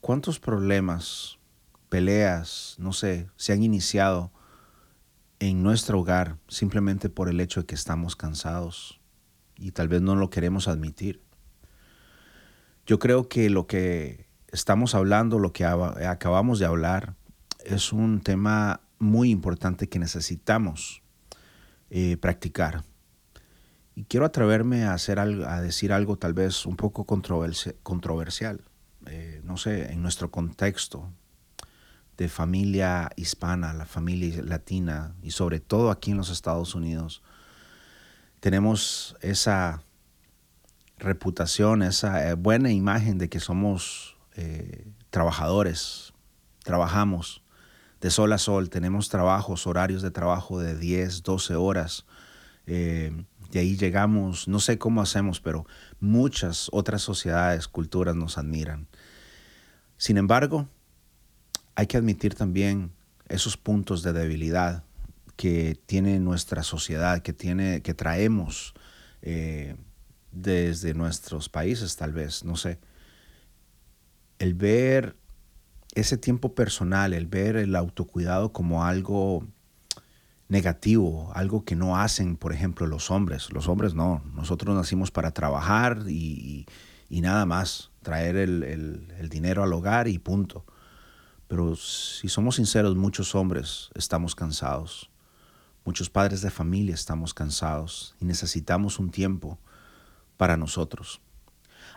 ¿Cuántos 0.00 0.38
problemas, 0.38 1.40
peleas, 1.88 2.76
no 2.78 2.92
sé, 2.92 3.28
se 3.34 3.52
han 3.52 3.64
iniciado 3.64 4.30
en 5.40 5.64
nuestro 5.64 5.98
hogar 5.98 6.38
simplemente 6.46 7.08
por 7.08 7.28
el 7.28 7.40
hecho 7.40 7.62
de 7.62 7.66
que 7.66 7.74
estamos 7.74 8.14
cansados 8.14 9.00
y 9.56 9.72
tal 9.72 9.88
vez 9.88 10.00
no 10.00 10.14
lo 10.14 10.30
queremos 10.30 10.68
admitir? 10.68 11.20
Yo 12.86 13.00
creo 13.00 13.28
que 13.28 13.50
lo 13.50 13.66
que 13.66 14.28
estamos 14.52 14.94
hablando, 14.94 15.40
lo 15.40 15.52
que 15.52 15.64
acabamos 15.64 16.60
de 16.60 16.66
hablar, 16.66 17.16
es 17.64 17.92
un 17.92 18.20
tema 18.20 18.80
muy 18.98 19.30
importante 19.30 19.88
que 19.88 19.98
necesitamos 19.98 21.02
eh, 21.90 22.16
practicar. 22.16 22.84
Y 23.94 24.04
quiero 24.04 24.24
atreverme 24.24 24.84
a, 24.84 24.94
hacer 24.94 25.18
algo, 25.18 25.46
a 25.46 25.60
decir 25.60 25.92
algo 25.92 26.16
tal 26.16 26.32
vez 26.32 26.64
un 26.64 26.76
poco 26.76 27.04
controversial, 27.04 28.62
eh, 29.06 29.42
no 29.44 29.56
sé, 29.56 29.92
en 29.92 30.00
nuestro 30.00 30.30
contexto 30.30 31.10
de 32.16 32.28
familia 32.28 33.10
hispana, 33.16 33.74
la 33.74 33.86
familia 33.86 34.42
latina 34.42 35.14
y 35.22 35.32
sobre 35.32 35.60
todo 35.60 35.90
aquí 35.90 36.12
en 36.12 36.16
los 36.16 36.30
Estados 36.30 36.74
Unidos, 36.74 37.22
tenemos 38.40 39.16
esa 39.20 39.82
reputación, 40.98 41.82
esa 41.82 42.30
eh, 42.30 42.34
buena 42.34 42.70
imagen 42.70 43.18
de 43.18 43.28
que 43.28 43.40
somos 43.40 44.16
trabajadores, 45.10 46.14
trabajamos 46.64 47.41
de 48.02 48.10
sol 48.10 48.32
a 48.32 48.38
sol, 48.38 48.68
tenemos 48.68 49.08
trabajos, 49.08 49.66
horarios 49.66 50.02
de 50.02 50.10
trabajo 50.10 50.60
de 50.60 50.76
10, 50.76 51.22
12 51.22 51.54
horas. 51.54 52.04
De 52.66 53.58
ahí 53.60 53.76
llegamos, 53.76 54.48
no 54.48 54.60
sé 54.60 54.76
cómo 54.76 55.00
hacemos, 55.00 55.40
pero 55.40 55.66
muchas 56.00 56.68
otras 56.72 57.02
sociedades, 57.02 57.68
culturas 57.68 58.16
nos 58.16 58.38
admiran. 58.38 58.88
Sin 59.98 60.16
embargo, 60.16 60.68
hay 61.76 61.86
que 61.86 61.96
admitir 61.96 62.34
también 62.34 62.92
esos 63.28 63.56
puntos 63.56 64.02
de 64.02 64.12
debilidad 64.12 64.82
que 65.36 65.80
tiene 65.86 66.18
nuestra 66.18 66.62
sociedad, 66.62 67.22
que, 67.22 67.32
tiene, 67.32 67.82
que 67.82 67.94
traemos 67.94 68.74
eh, 69.22 69.76
desde 70.32 70.94
nuestros 70.94 71.48
países 71.48 71.96
tal 71.96 72.12
vez, 72.12 72.44
no 72.44 72.56
sé. 72.56 72.78
El 74.38 74.54
ver 74.54 75.14
ese 75.94 76.16
tiempo 76.16 76.54
personal, 76.54 77.12
el 77.12 77.26
ver 77.26 77.56
el 77.56 77.76
autocuidado 77.76 78.52
como 78.52 78.84
algo 78.84 79.46
negativo, 80.48 81.32
algo 81.34 81.64
que 81.64 81.76
no 81.76 81.96
hacen, 81.96 82.36
por 82.36 82.52
ejemplo, 82.52 82.86
los 82.86 83.10
hombres. 83.10 83.50
Los 83.52 83.68
hombres 83.68 83.94
no, 83.94 84.22
nosotros 84.34 84.76
nacimos 84.76 85.10
para 85.10 85.30
trabajar 85.30 86.04
y, 86.08 86.66
nada 87.08 87.46
más, 87.46 87.90
traer 88.02 88.36
el, 88.36 89.28
dinero 89.30 89.62
al 89.62 89.72
hogar 89.72 90.08
y 90.08 90.18
punto. 90.18 90.64
Pero 91.48 91.76
si 91.76 92.28
somos 92.28 92.56
sinceros, 92.56 92.96
muchos 92.96 93.34
hombres 93.34 93.90
estamos 93.94 94.34
cansados, 94.34 95.10
muchos 95.84 96.08
padres 96.08 96.40
de 96.40 96.50
familia 96.50 96.94
estamos 96.94 97.34
cansados 97.34 98.14
y 98.20 98.24
necesitamos 98.24 98.98
un 98.98 99.10
tiempo 99.10 99.58
para 100.36 100.56
nosotros. 100.56 101.20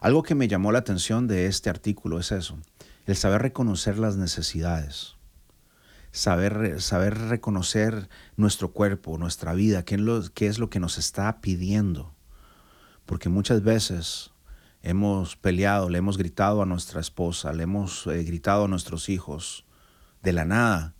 Algo 0.02 0.24
que 0.24 0.36
me 0.36 0.48
llamó 0.48 0.72
la 0.72 0.80
atención 0.80 1.28
de 1.28 1.46
este 1.48 1.70
artículo 1.70 2.20
es 2.20 2.32
eso, 2.32 2.58
el 3.06 3.16
saber 3.16 3.42
reconocer 3.42 3.98
las 3.98 4.18
necesidades 4.18 5.16
saber, 6.16 6.82
saber 6.82 7.18
reconocer 7.18 8.10
nuestro 8.38 8.72
cuerpo, 8.72 9.18
nuestra 9.18 9.54
vida, 9.54 9.84
qué 9.84 9.96
es, 9.96 10.02
lo, 10.02 10.24
qué 10.34 10.48
es 10.48 10.60
lo 10.60 10.70
que 10.70 10.80
nos 10.80 10.98
está 10.98 11.42
pidiendo. 11.42 12.16
Porque 13.06 13.30
muchas 13.30 13.64
veces 13.64 14.32
hemos 14.82 15.36
peleado, 15.36 15.90
le 15.90 15.98
hemos 15.98 16.18
gritado 16.18 16.62
a 16.62 16.66
nuestra 16.66 17.02
esposa, 17.02 17.54
le 17.54 17.64
hemos 17.64 18.08
eh, 18.08 18.24
gritado 18.24 18.66
a 18.66 18.68
nuestros 18.68 19.10
hijos 19.10 19.66
de 20.24 20.32
la 20.32 20.46
nada. 20.46 20.96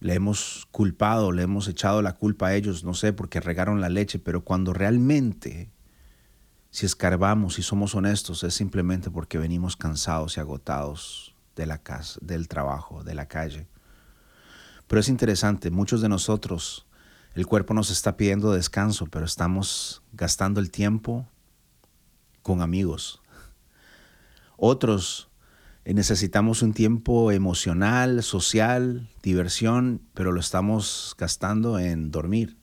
Le 0.00 0.14
hemos 0.14 0.66
culpado, 0.70 1.30
le 1.30 1.42
hemos 1.42 1.68
echado 1.68 2.00
la 2.02 2.14
culpa 2.14 2.48
a 2.48 2.54
ellos, 2.54 2.84
no 2.84 2.94
sé, 2.94 3.12
porque 3.12 3.40
regaron 3.40 3.80
la 3.80 3.90
leche, 3.90 4.18
pero 4.18 4.44
cuando 4.44 4.72
realmente, 4.72 5.70
si 6.74 6.86
escarbamos 6.86 7.60
y 7.60 7.62
somos 7.62 7.94
honestos, 7.94 8.42
es 8.42 8.52
simplemente 8.52 9.08
porque 9.08 9.38
venimos 9.38 9.76
cansados 9.76 10.36
y 10.36 10.40
agotados 10.40 11.36
de 11.54 11.66
la 11.66 11.78
casa, 11.78 12.18
del 12.20 12.48
trabajo, 12.48 13.04
de 13.04 13.14
la 13.14 13.28
calle. 13.28 13.68
Pero 14.88 14.98
es 14.98 15.08
interesante, 15.08 15.70
muchos 15.70 16.00
de 16.00 16.08
nosotros, 16.08 16.88
el 17.36 17.46
cuerpo 17.46 17.74
nos 17.74 17.92
está 17.92 18.16
pidiendo 18.16 18.50
descanso, 18.50 19.06
pero 19.06 19.24
estamos 19.24 20.02
gastando 20.14 20.58
el 20.58 20.72
tiempo 20.72 21.28
con 22.42 22.60
amigos. 22.60 23.22
Otros 24.56 25.30
eh, 25.84 25.94
necesitamos 25.94 26.60
un 26.62 26.74
tiempo 26.74 27.30
emocional, 27.30 28.24
social, 28.24 29.08
diversión, 29.22 30.02
pero 30.12 30.32
lo 30.32 30.40
estamos 30.40 31.14
gastando 31.16 31.78
en 31.78 32.10
dormir. 32.10 32.58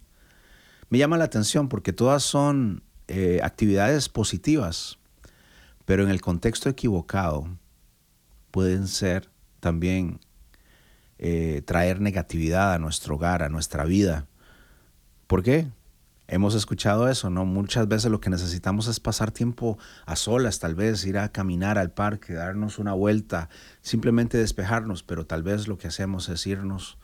Me 0.89 0.97
llama 0.97 1.17
la 1.17 1.23
atención 1.23 1.69
porque 1.69 1.93
todas 1.93 2.23
son 2.23 2.83
eh, 3.13 3.41
actividades 3.43 4.07
positivas, 4.07 4.97
pero 5.83 6.03
en 6.03 6.09
el 6.09 6.21
contexto 6.21 6.69
equivocado 6.69 7.45
pueden 8.51 8.87
ser 8.87 9.29
también 9.59 10.21
eh, 11.17 11.61
traer 11.65 11.99
negatividad 11.99 12.73
a 12.73 12.79
nuestro 12.79 13.15
hogar, 13.15 13.43
a 13.43 13.49
nuestra 13.49 13.83
vida. 13.83 14.27
¿Por 15.27 15.43
qué? 15.43 15.67
Hemos 16.29 16.55
escuchado 16.55 17.09
eso, 17.09 17.29
¿no? 17.29 17.43
Muchas 17.43 17.85
veces 17.89 18.09
lo 18.09 18.21
que 18.21 18.29
necesitamos 18.29 18.87
es 18.87 19.01
pasar 19.01 19.31
tiempo 19.31 19.77
a 20.05 20.15
solas, 20.15 20.59
tal 20.59 20.73
vez 20.73 21.05
ir 21.05 21.17
a 21.17 21.33
caminar 21.33 21.77
al 21.77 21.91
parque, 21.91 22.31
darnos 22.31 22.79
una 22.79 22.93
vuelta, 22.93 23.49
simplemente 23.81 24.37
despejarnos, 24.37 25.03
pero 25.03 25.25
tal 25.25 25.43
vez 25.43 25.67
lo 25.67 25.77
que 25.77 25.89
hacemos 25.89 26.29
es 26.29 26.47
irnos 26.47 26.97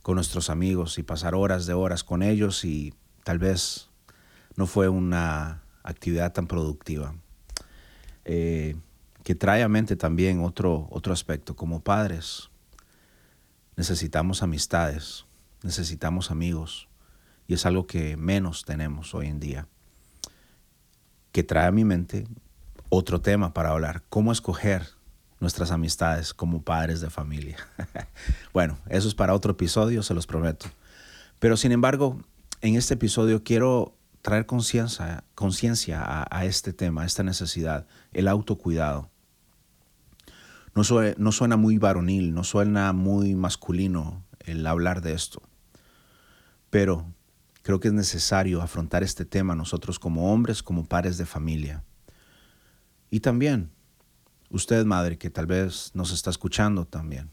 con 0.00 0.14
nuestros 0.14 0.48
amigos 0.48 0.98
y 0.98 1.02
pasar 1.02 1.34
horas 1.34 1.66
de 1.66 1.74
horas 1.74 2.02
con 2.02 2.22
ellos 2.22 2.64
y 2.64 2.94
tal 3.24 3.38
vez 3.38 3.85
no 4.56 4.66
fue 4.66 4.88
una 4.88 5.62
actividad 5.82 6.32
tan 6.32 6.46
productiva. 6.46 7.14
Eh, 8.24 8.76
que 9.22 9.34
trae 9.34 9.62
a 9.62 9.68
mente 9.68 9.96
también 9.96 10.40
otro, 10.40 10.88
otro 10.90 11.12
aspecto. 11.12 11.56
Como 11.56 11.80
padres 11.80 12.50
necesitamos 13.76 14.42
amistades, 14.42 15.26
necesitamos 15.62 16.30
amigos, 16.30 16.88
y 17.48 17.54
es 17.54 17.66
algo 17.66 17.86
que 17.86 18.16
menos 18.16 18.64
tenemos 18.64 19.14
hoy 19.14 19.26
en 19.26 19.40
día. 19.40 19.68
Que 21.32 21.42
trae 21.42 21.66
a 21.66 21.72
mi 21.72 21.84
mente 21.84 22.26
otro 22.88 23.20
tema 23.20 23.52
para 23.52 23.70
hablar, 23.70 24.04
cómo 24.08 24.32
escoger 24.32 24.86
nuestras 25.40 25.70
amistades 25.70 26.32
como 26.32 26.62
padres 26.62 27.00
de 27.00 27.10
familia. 27.10 27.58
bueno, 28.52 28.78
eso 28.88 29.08
es 29.08 29.14
para 29.14 29.34
otro 29.34 29.52
episodio, 29.52 30.02
se 30.02 30.14
los 30.14 30.26
prometo. 30.26 30.66
Pero 31.38 31.56
sin 31.56 31.72
embargo, 31.72 32.20
en 32.60 32.76
este 32.76 32.94
episodio 32.94 33.42
quiero 33.42 33.95
traer 34.26 34.44
conciencia 34.44 36.02
a, 36.02 36.26
a, 36.36 36.44
este 36.46 36.72
tema, 36.72 37.02
a 37.02 37.06
esta 37.06 37.22
necesidad, 37.22 37.86
el 38.12 38.26
autocuidado. 38.26 39.08
No, 40.74 40.82
no 41.16 41.30
suena 41.30 41.56
muy 41.56 41.78
varonil, 41.78 42.34
no 42.34 42.42
suena 42.42 42.92
muy 42.92 43.36
masculino 43.36 44.24
el 44.40 44.66
hablar 44.66 45.00
de 45.00 45.12
esto, 45.12 45.42
pero 46.70 47.06
creo 47.62 47.78
que 47.78 47.86
es 47.86 47.94
necesario 47.94 48.62
afrontar 48.62 49.04
este 49.04 49.24
tema 49.24 49.54
nosotros 49.54 50.00
como 50.00 50.32
hombres, 50.32 50.60
como 50.60 50.86
padres 50.86 51.18
de 51.18 51.26
familia. 51.26 51.84
Y 53.10 53.20
también 53.20 53.70
usted, 54.50 54.84
madre, 54.86 55.18
que 55.18 55.30
tal 55.30 55.46
vez 55.46 55.92
nos 55.94 56.12
está 56.12 56.30
escuchando 56.30 56.84
también. 56.84 57.30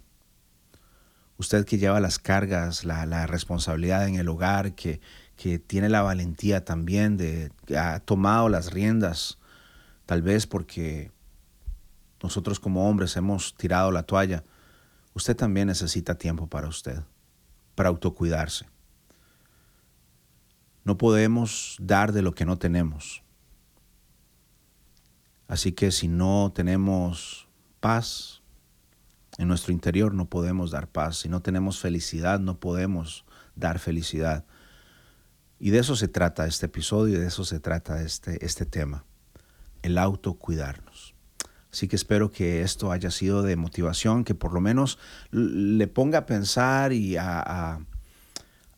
Usted 1.38 1.66
que 1.66 1.80
lleva 1.80 2.00
las 2.00 2.20
cargas, 2.20 2.86
la, 2.86 3.26
responsabilidad 3.26 4.08
en 4.08 4.16
el 4.16 4.30
hogar, 4.30 4.76
que, 4.76 5.02
que 5.36 5.60
tiene 5.60 5.89
la 5.89 6.02
valentía 6.02 6.63
también 6.63 7.17
de, 7.17 7.52
que 7.65 7.78
ha 7.78 8.00
tomado 8.00 8.50
las 8.50 8.72
riendas, 8.72 9.38
tal 10.06 10.22
vez 10.22 10.48
porque 10.48 11.12
nosotros 12.22 12.60
como 12.60 12.89
hombres 12.89 13.17
hemos 13.17 13.56
tirado 13.56 13.91
la 13.91 14.04
toalla, 14.04 14.43
usted 15.13 15.36
también 15.36 15.67
necesita 15.67 16.15
tiempo 16.15 16.48
para 16.48 16.67
usted, 16.67 17.02
para 17.76 17.89
autocuidarse. 17.89 18.65
No 20.86 20.98
podemos 20.98 21.78
dar 21.80 22.12
de 22.12 22.22
lo 22.22 22.34
que 22.34 22.46
no 22.46 22.58
tenemos. 22.58 23.24
Así 25.48 25.72
que 25.72 25.91
si 25.91 26.08
no 26.08 26.52
tenemos 26.54 27.48
paz 27.80 28.41
en 29.38 29.48
nuestro 29.48 29.72
interior, 29.72 30.13
no 30.13 30.26
podemos 30.26 30.72
dar 30.72 30.88
paz. 30.88 31.17
Si 31.17 31.30
no 31.30 31.41
tenemos 31.41 31.80
felicidad, 31.80 32.39
no 32.39 32.60
podemos 32.60 33.26
dar 33.56 33.80
felicidad. 33.80 34.46
Y 35.60 35.70
de 35.70 35.80
eso 35.80 35.96
se 35.96 36.08
trata 36.08 36.46
este 36.46 36.66
episodio 36.66 37.18
y 37.18 37.22
de 37.22 37.28
eso 37.28 37.46
se 37.46 37.60
trata 37.60 38.02
este, 38.02 38.46
este 38.46 38.66
tema, 38.66 39.06
el 39.82 39.98
autocuidarnos. 39.98 41.16
Así 41.72 41.88
que 41.88 41.96
espero 41.96 42.32
que 42.32 42.62
esto 42.62 42.92
haya 42.92 43.10
sido 43.10 43.42
de 43.42 43.56
motivación, 43.56 44.24
que 44.24 44.36
por 44.36 44.54
lo 44.54 44.62
menos 44.62 45.00
le 45.32 45.88
ponga 45.88 46.20
a 46.20 46.26
pensar 46.26 46.94
y 46.94 47.18
a, 47.18 47.80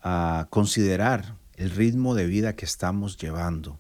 a 0.01 0.47
considerar 0.49 1.35
el 1.55 1.71
ritmo 1.71 2.15
de 2.15 2.25
vida 2.27 2.55
que 2.55 2.65
estamos 2.65 3.17
llevando 3.17 3.79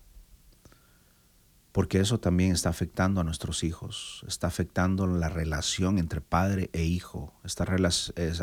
porque 1.75 1.99
eso 1.99 2.21
también 2.21 2.53
está 2.53 2.69
afectando 2.69 3.19
a 3.19 3.25
nuestros 3.25 3.65
hijos, 3.65 4.23
está 4.29 4.47
afectando 4.47 5.07
la 5.07 5.27
relación 5.27 5.97
entre 5.97 6.21
padre 6.21 6.69
e 6.71 6.85
hijo, 6.85 7.33
está 7.43 7.65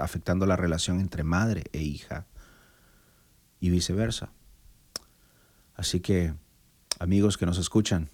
afectando 0.03 0.45
la 0.45 0.57
relación 0.57 1.01
entre 1.01 1.25
madre 1.25 1.65
e 1.73 1.81
hija 1.81 2.27
y 3.59 3.71
viceversa. 3.71 4.29
Así 5.75 6.01
que, 6.01 6.35
amigos 6.99 7.39
que 7.39 7.47
nos 7.47 7.59
escuchan, 7.59 8.11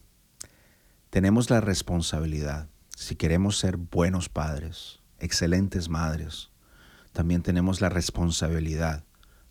tenemos 1.10 1.50
la 1.50 1.60
responsabilidad, 1.60 2.68
si 2.96 3.16
queremos 3.16 3.58
ser 3.58 3.76
buenos 3.76 4.28
padres, 4.28 5.00
excelentes 5.18 5.88
madres, 5.88 6.50
también 7.12 7.42
tenemos 7.42 7.80
la 7.80 7.88
responsabilidad 7.88 9.04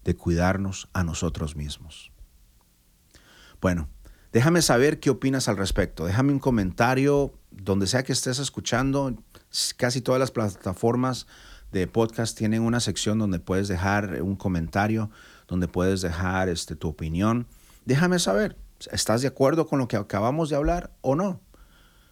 de 0.03 0.15
cuidarnos 0.15 0.87
a 0.93 1.03
nosotros 1.03 1.55
mismos. 1.55 2.11
Bueno, 3.59 3.89
Déjame 4.37 4.61
saber 4.61 4.99
qué 4.99 5.09
opinas 5.09 5.47
al 5.47 5.57
respecto. 5.57 6.05
Déjame 6.05 6.33
un 6.33 6.39
comentario 6.39 7.33
donde 7.49 7.87
sea 7.87 8.03
que 8.03 8.11
estés 8.11 8.39
escuchando. 8.39 9.15
Casi 9.77 10.01
todas 10.01 10.19
las 10.19 10.31
plataformas 10.31 11.27
de 11.71 11.87
podcast 11.87 12.37
tienen 12.37 12.61
una 12.61 12.79
sección 12.79 13.19
donde 13.19 13.39
puedes 13.39 13.67
dejar 13.67 14.21
un 14.21 14.35
comentario, 14.35 15.09
donde 15.47 15.67
puedes 15.67 16.01
dejar 16.01 16.49
este, 16.49 16.75
tu 16.75 16.89
opinión. 16.89 17.47
Déjame 17.87 18.19
saber, 18.19 18.57
¿estás 18.91 19.21
de 19.21 19.29
acuerdo 19.29 19.65
con 19.65 19.79
lo 19.79 19.87
que 19.87 19.95
acabamos 19.95 20.49
de 20.49 20.57
hablar 20.57 20.91
o 20.99 21.15
no? 21.15 21.39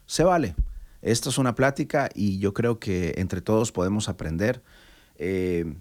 Se 0.06 0.24
vale. 0.24 0.56
Esto 1.02 1.30
es 1.30 1.38
una 1.38 1.54
plática 1.54 2.10
y 2.16 2.40
yo 2.40 2.54
creo 2.54 2.80
que 2.80 3.14
entre 3.18 3.42
todos 3.42 3.74
podemos 3.74 4.08
aprender. 4.08 4.64
Eh, 5.18 5.76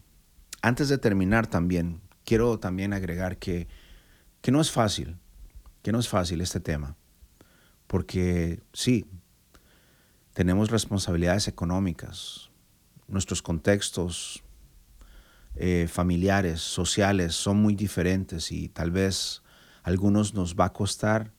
antes 0.63 0.89
de 0.89 0.99
terminar 0.99 1.47
también, 1.47 2.01
quiero 2.25 2.59
también 2.59 2.93
agregar 2.93 3.39
que, 3.39 3.69
que 4.41 4.51
no 4.51 4.61
es 4.61 4.71
fácil 4.71 5.17
que 5.85 5.93
no 5.93 6.01
es 6.01 6.09
fácil 6.09 6.41
este 6.41 6.61
tema, 6.61 6.97
porque 7.87 8.63
sí, 8.73 9.05
tenemos 10.33 10.71
responsabilidades 10.71 11.47
económicas, 11.47 12.51
nuestros 13.07 13.43
contextos 13.43 14.43
eh, 15.57 15.87
familiares, 15.93 16.63
sociales 16.63 17.35
son 17.35 17.59
muy 17.59 17.75
diferentes 17.75 18.51
y 18.51 18.71
tal 18.71 18.93
vez 18.93 19.44
algunos 19.85 20.35
nos 20.35 20.57
va 20.57 20.65
a 20.65 20.73
costar 20.73 21.31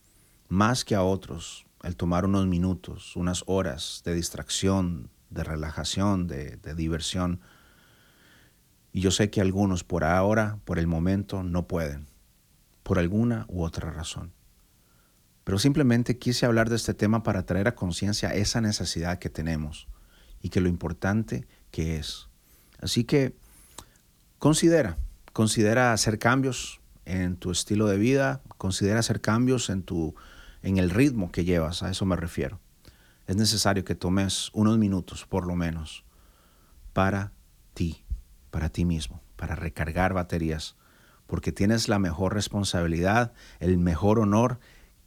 más 0.48 0.86
que 0.86 0.96
a 0.96 1.04
otros 1.04 1.66
el 1.84 1.98
tomar 1.98 2.24
unos 2.24 2.48
minutos, 2.48 3.16
unas 3.18 3.44
horas 3.46 4.02
de 4.06 4.14
distracción, 4.14 5.10
de 5.30 5.44
relajación, 5.44 6.28
de 6.28 6.76
diversión. 6.76 7.42
Y 8.94 9.02
yo 9.02 9.12
sé 9.12 9.30
que 9.30 9.42
algunos 9.42 9.84
por 9.84 10.06
ahora, 10.06 10.60
por 10.64 10.80
el 10.80 10.88
momento, 10.88 11.44
no 11.44 11.68
pueden 11.68 12.08
por 12.86 13.00
alguna 13.00 13.46
u 13.50 13.64
otra 13.64 13.90
razón. 13.90 14.32
Pero 15.44 15.58
simplemente 15.58 16.20
quise 16.20 16.46
hablar 16.46 16.70
de 16.70 16.76
este 16.76 16.94
tema 16.94 17.24
para 17.24 17.44
traer 17.44 17.68
a 17.68 17.74
conciencia 17.74 18.34
esa 18.36 18.62
necesidad 18.62 19.18
que 19.18 19.30
tenemos 19.30 19.88
y 20.40 20.50
que 20.50 20.62
lo 20.62 20.70
importante 20.70 21.48
que 21.72 21.98
es. 21.98 22.28
Así 22.80 23.04
que 23.04 23.36
considera, 24.38 24.98
considera 25.34 25.94
hacer 25.94 26.20
cambios 26.20 26.80
en 27.06 27.38
tu 27.38 27.52
estilo 27.52 27.88
de 27.88 27.98
vida, 27.98 28.42
considera 28.58 29.00
hacer 29.00 29.22
cambios 29.22 29.70
en 29.70 29.84
tu 29.84 30.16
en 30.62 30.78
el 30.78 30.90
ritmo 30.90 31.32
que 31.32 31.46
llevas, 31.46 31.84
a 31.84 31.92
eso 31.92 32.06
me 32.06 32.16
refiero. 32.16 32.60
Es 33.28 33.36
necesario 33.36 33.86
que 33.86 33.94
tomes 33.94 34.50
unos 34.54 34.80
minutos 34.80 35.26
por 35.26 35.46
lo 35.46 35.56
menos 35.56 36.04
para 36.94 37.32
ti, 37.76 38.04
para 38.50 38.70
ti 38.70 38.84
mismo, 38.84 39.22
para 39.36 39.56
recargar 39.56 40.14
baterías 40.14 40.76
porque 41.28 41.52
tienes 41.52 41.88
la 41.88 42.00
mejor 42.00 42.34
responsabilidad, 42.34 43.34
el 43.60 43.78
mejor 43.78 44.20
honor 44.20 44.60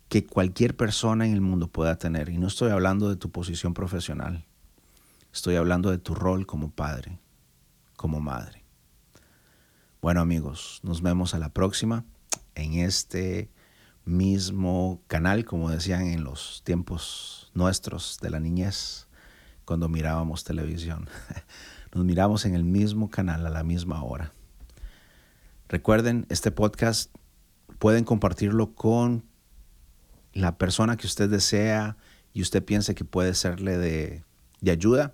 que 0.09 0.27
cualquier 0.27 0.77
persona 0.77 1.27
en 1.27 1.35
el 1.35 1.41
mundo 1.41 1.69
pueda 1.69 1.97
tener. 1.97 2.29
Y 2.29 2.39
no 2.39 2.47
estoy 2.47 2.71
hablando 2.71 3.09
de 3.09 3.17
tu 3.17 3.31
posición 3.31 3.75
profesional, 3.75 4.47
estoy 5.33 5.57
hablando 5.57 5.91
de 5.91 5.99
tu 5.99 6.15
rol 6.15 6.47
como 6.47 6.71
padre, 6.71 7.21
como 7.97 8.21
madre. 8.21 8.65
Bueno 10.01 10.21
amigos, 10.21 10.79
nos 10.85 11.03
vemos 11.03 11.35
a 11.35 11.39
la 11.41 11.49
próxima 11.49 12.05
en 12.55 12.75
este 12.75 13.51
mismo 14.05 15.03
canal, 15.09 15.45
como 15.45 15.71
decían 15.71 16.07
en 16.07 16.23
los 16.23 16.63
tiempos 16.65 17.51
nuestros 17.53 18.19
de 18.23 18.31
la 18.31 18.39
niñez, 18.39 19.09
cuando 19.65 19.89
mirábamos 19.89 20.45
televisión. 20.45 21.09
Nos 21.93 22.05
miramos 22.05 22.45
en 22.45 22.55
el 22.55 22.63
mismo 22.63 23.11
canal 23.11 23.45
a 23.45 23.51
la 23.51 23.65
misma 23.65 24.05
hora. 24.05 24.33
Recuerden, 25.69 26.27
este 26.29 26.53
podcast 26.53 27.13
pueden 27.81 28.05
compartirlo 28.05 28.75
con 28.75 29.25
la 30.33 30.59
persona 30.59 30.97
que 30.97 31.09
usted 31.09 31.29
desea 31.29 31.97
y 32.33 32.43
usted 32.43 32.65
piense 32.65 32.95
que 32.95 33.05
puede 33.05 33.35
serle 33.35 33.77
de, 33.79 34.23
ayuda. 34.71 35.13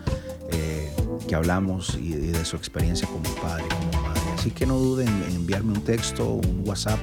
eh, 0.49 0.80
que 1.27 1.35
hablamos 1.35 1.95
y, 1.95 2.13
de 2.13 2.45
su 2.45 2.55
experiencia 2.55 3.07
como 3.07 3.23
padre, 3.41 3.65
como 3.69 4.03
madre. 4.03 4.21
Así 4.37 4.51
que 4.51 4.65
no 4.65 4.77
duden 4.77 5.07
en 5.07 5.35
enviarme 5.35 5.73
un 5.73 5.83
texto 5.83 6.33
un 6.33 6.63
WhatsApp 6.65 6.99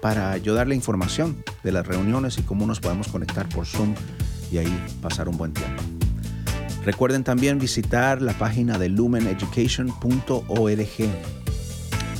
para 0.00 0.36
yo 0.38 0.54
darle 0.54 0.74
información 0.74 1.44
de 1.62 1.72
las 1.72 1.86
reuniones 1.86 2.38
y 2.38 2.42
cómo 2.42 2.66
nos 2.66 2.80
podemos 2.80 3.08
conectar 3.08 3.48
por 3.48 3.66
Zoom 3.66 3.94
y 4.50 4.58
ahí 4.58 4.84
pasar 5.00 5.28
un 5.28 5.36
buen 5.36 5.52
tiempo. 5.52 5.82
Recuerden 6.84 7.22
también 7.22 7.60
visitar 7.60 8.20
la 8.20 8.32
página 8.32 8.78
de 8.78 8.88
lumeneducation.org. 8.88 10.88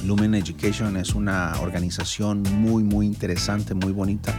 Lumen 0.05 0.35
Education 0.35 0.97
es 0.97 1.15
una 1.15 1.55
organización 1.61 2.43
muy, 2.43 2.85
muy 2.85 3.07
interesante, 3.07 3.75
muy 3.75 3.93
bonita, 3.93 4.33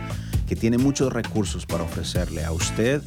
que 0.47 0.55
tiene 0.55 0.77
muchos 0.77 1.11
recursos 1.11 1.65
para 1.65 1.83
ofrecerle 1.83 2.45
a 2.45 2.51
usted 2.51 3.01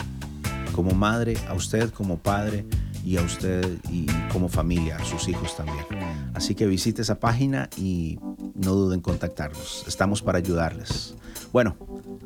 como 0.73 0.93
madre, 0.93 1.37
a 1.49 1.55
usted 1.55 1.91
como 1.91 2.19
padre 2.19 2.67
y 3.07 3.17
a 3.19 3.23
usted 3.23 3.79
y 3.89 4.07
como 4.33 4.49
familia, 4.49 4.97
a 4.97 5.05
sus 5.05 5.29
hijos 5.29 5.57
también. 5.57 5.87
Así 6.35 6.57
que 6.57 6.67
visite 6.67 7.03
esa 7.03 7.21
página 7.21 7.71
y 7.77 8.19
no 8.57 8.73
duden 8.73 8.97
en 8.97 9.01
contactarnos. 9.01 9.85
Estamos 9.87 10.23
para 10.23 10.39
ayudarles. 10.39 11.15
Bueno, 11.53 11.77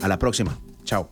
a 0.01 0.09
la 0.09 0.19
próxima. 0.19 0.57
Chao. 0.85 1.11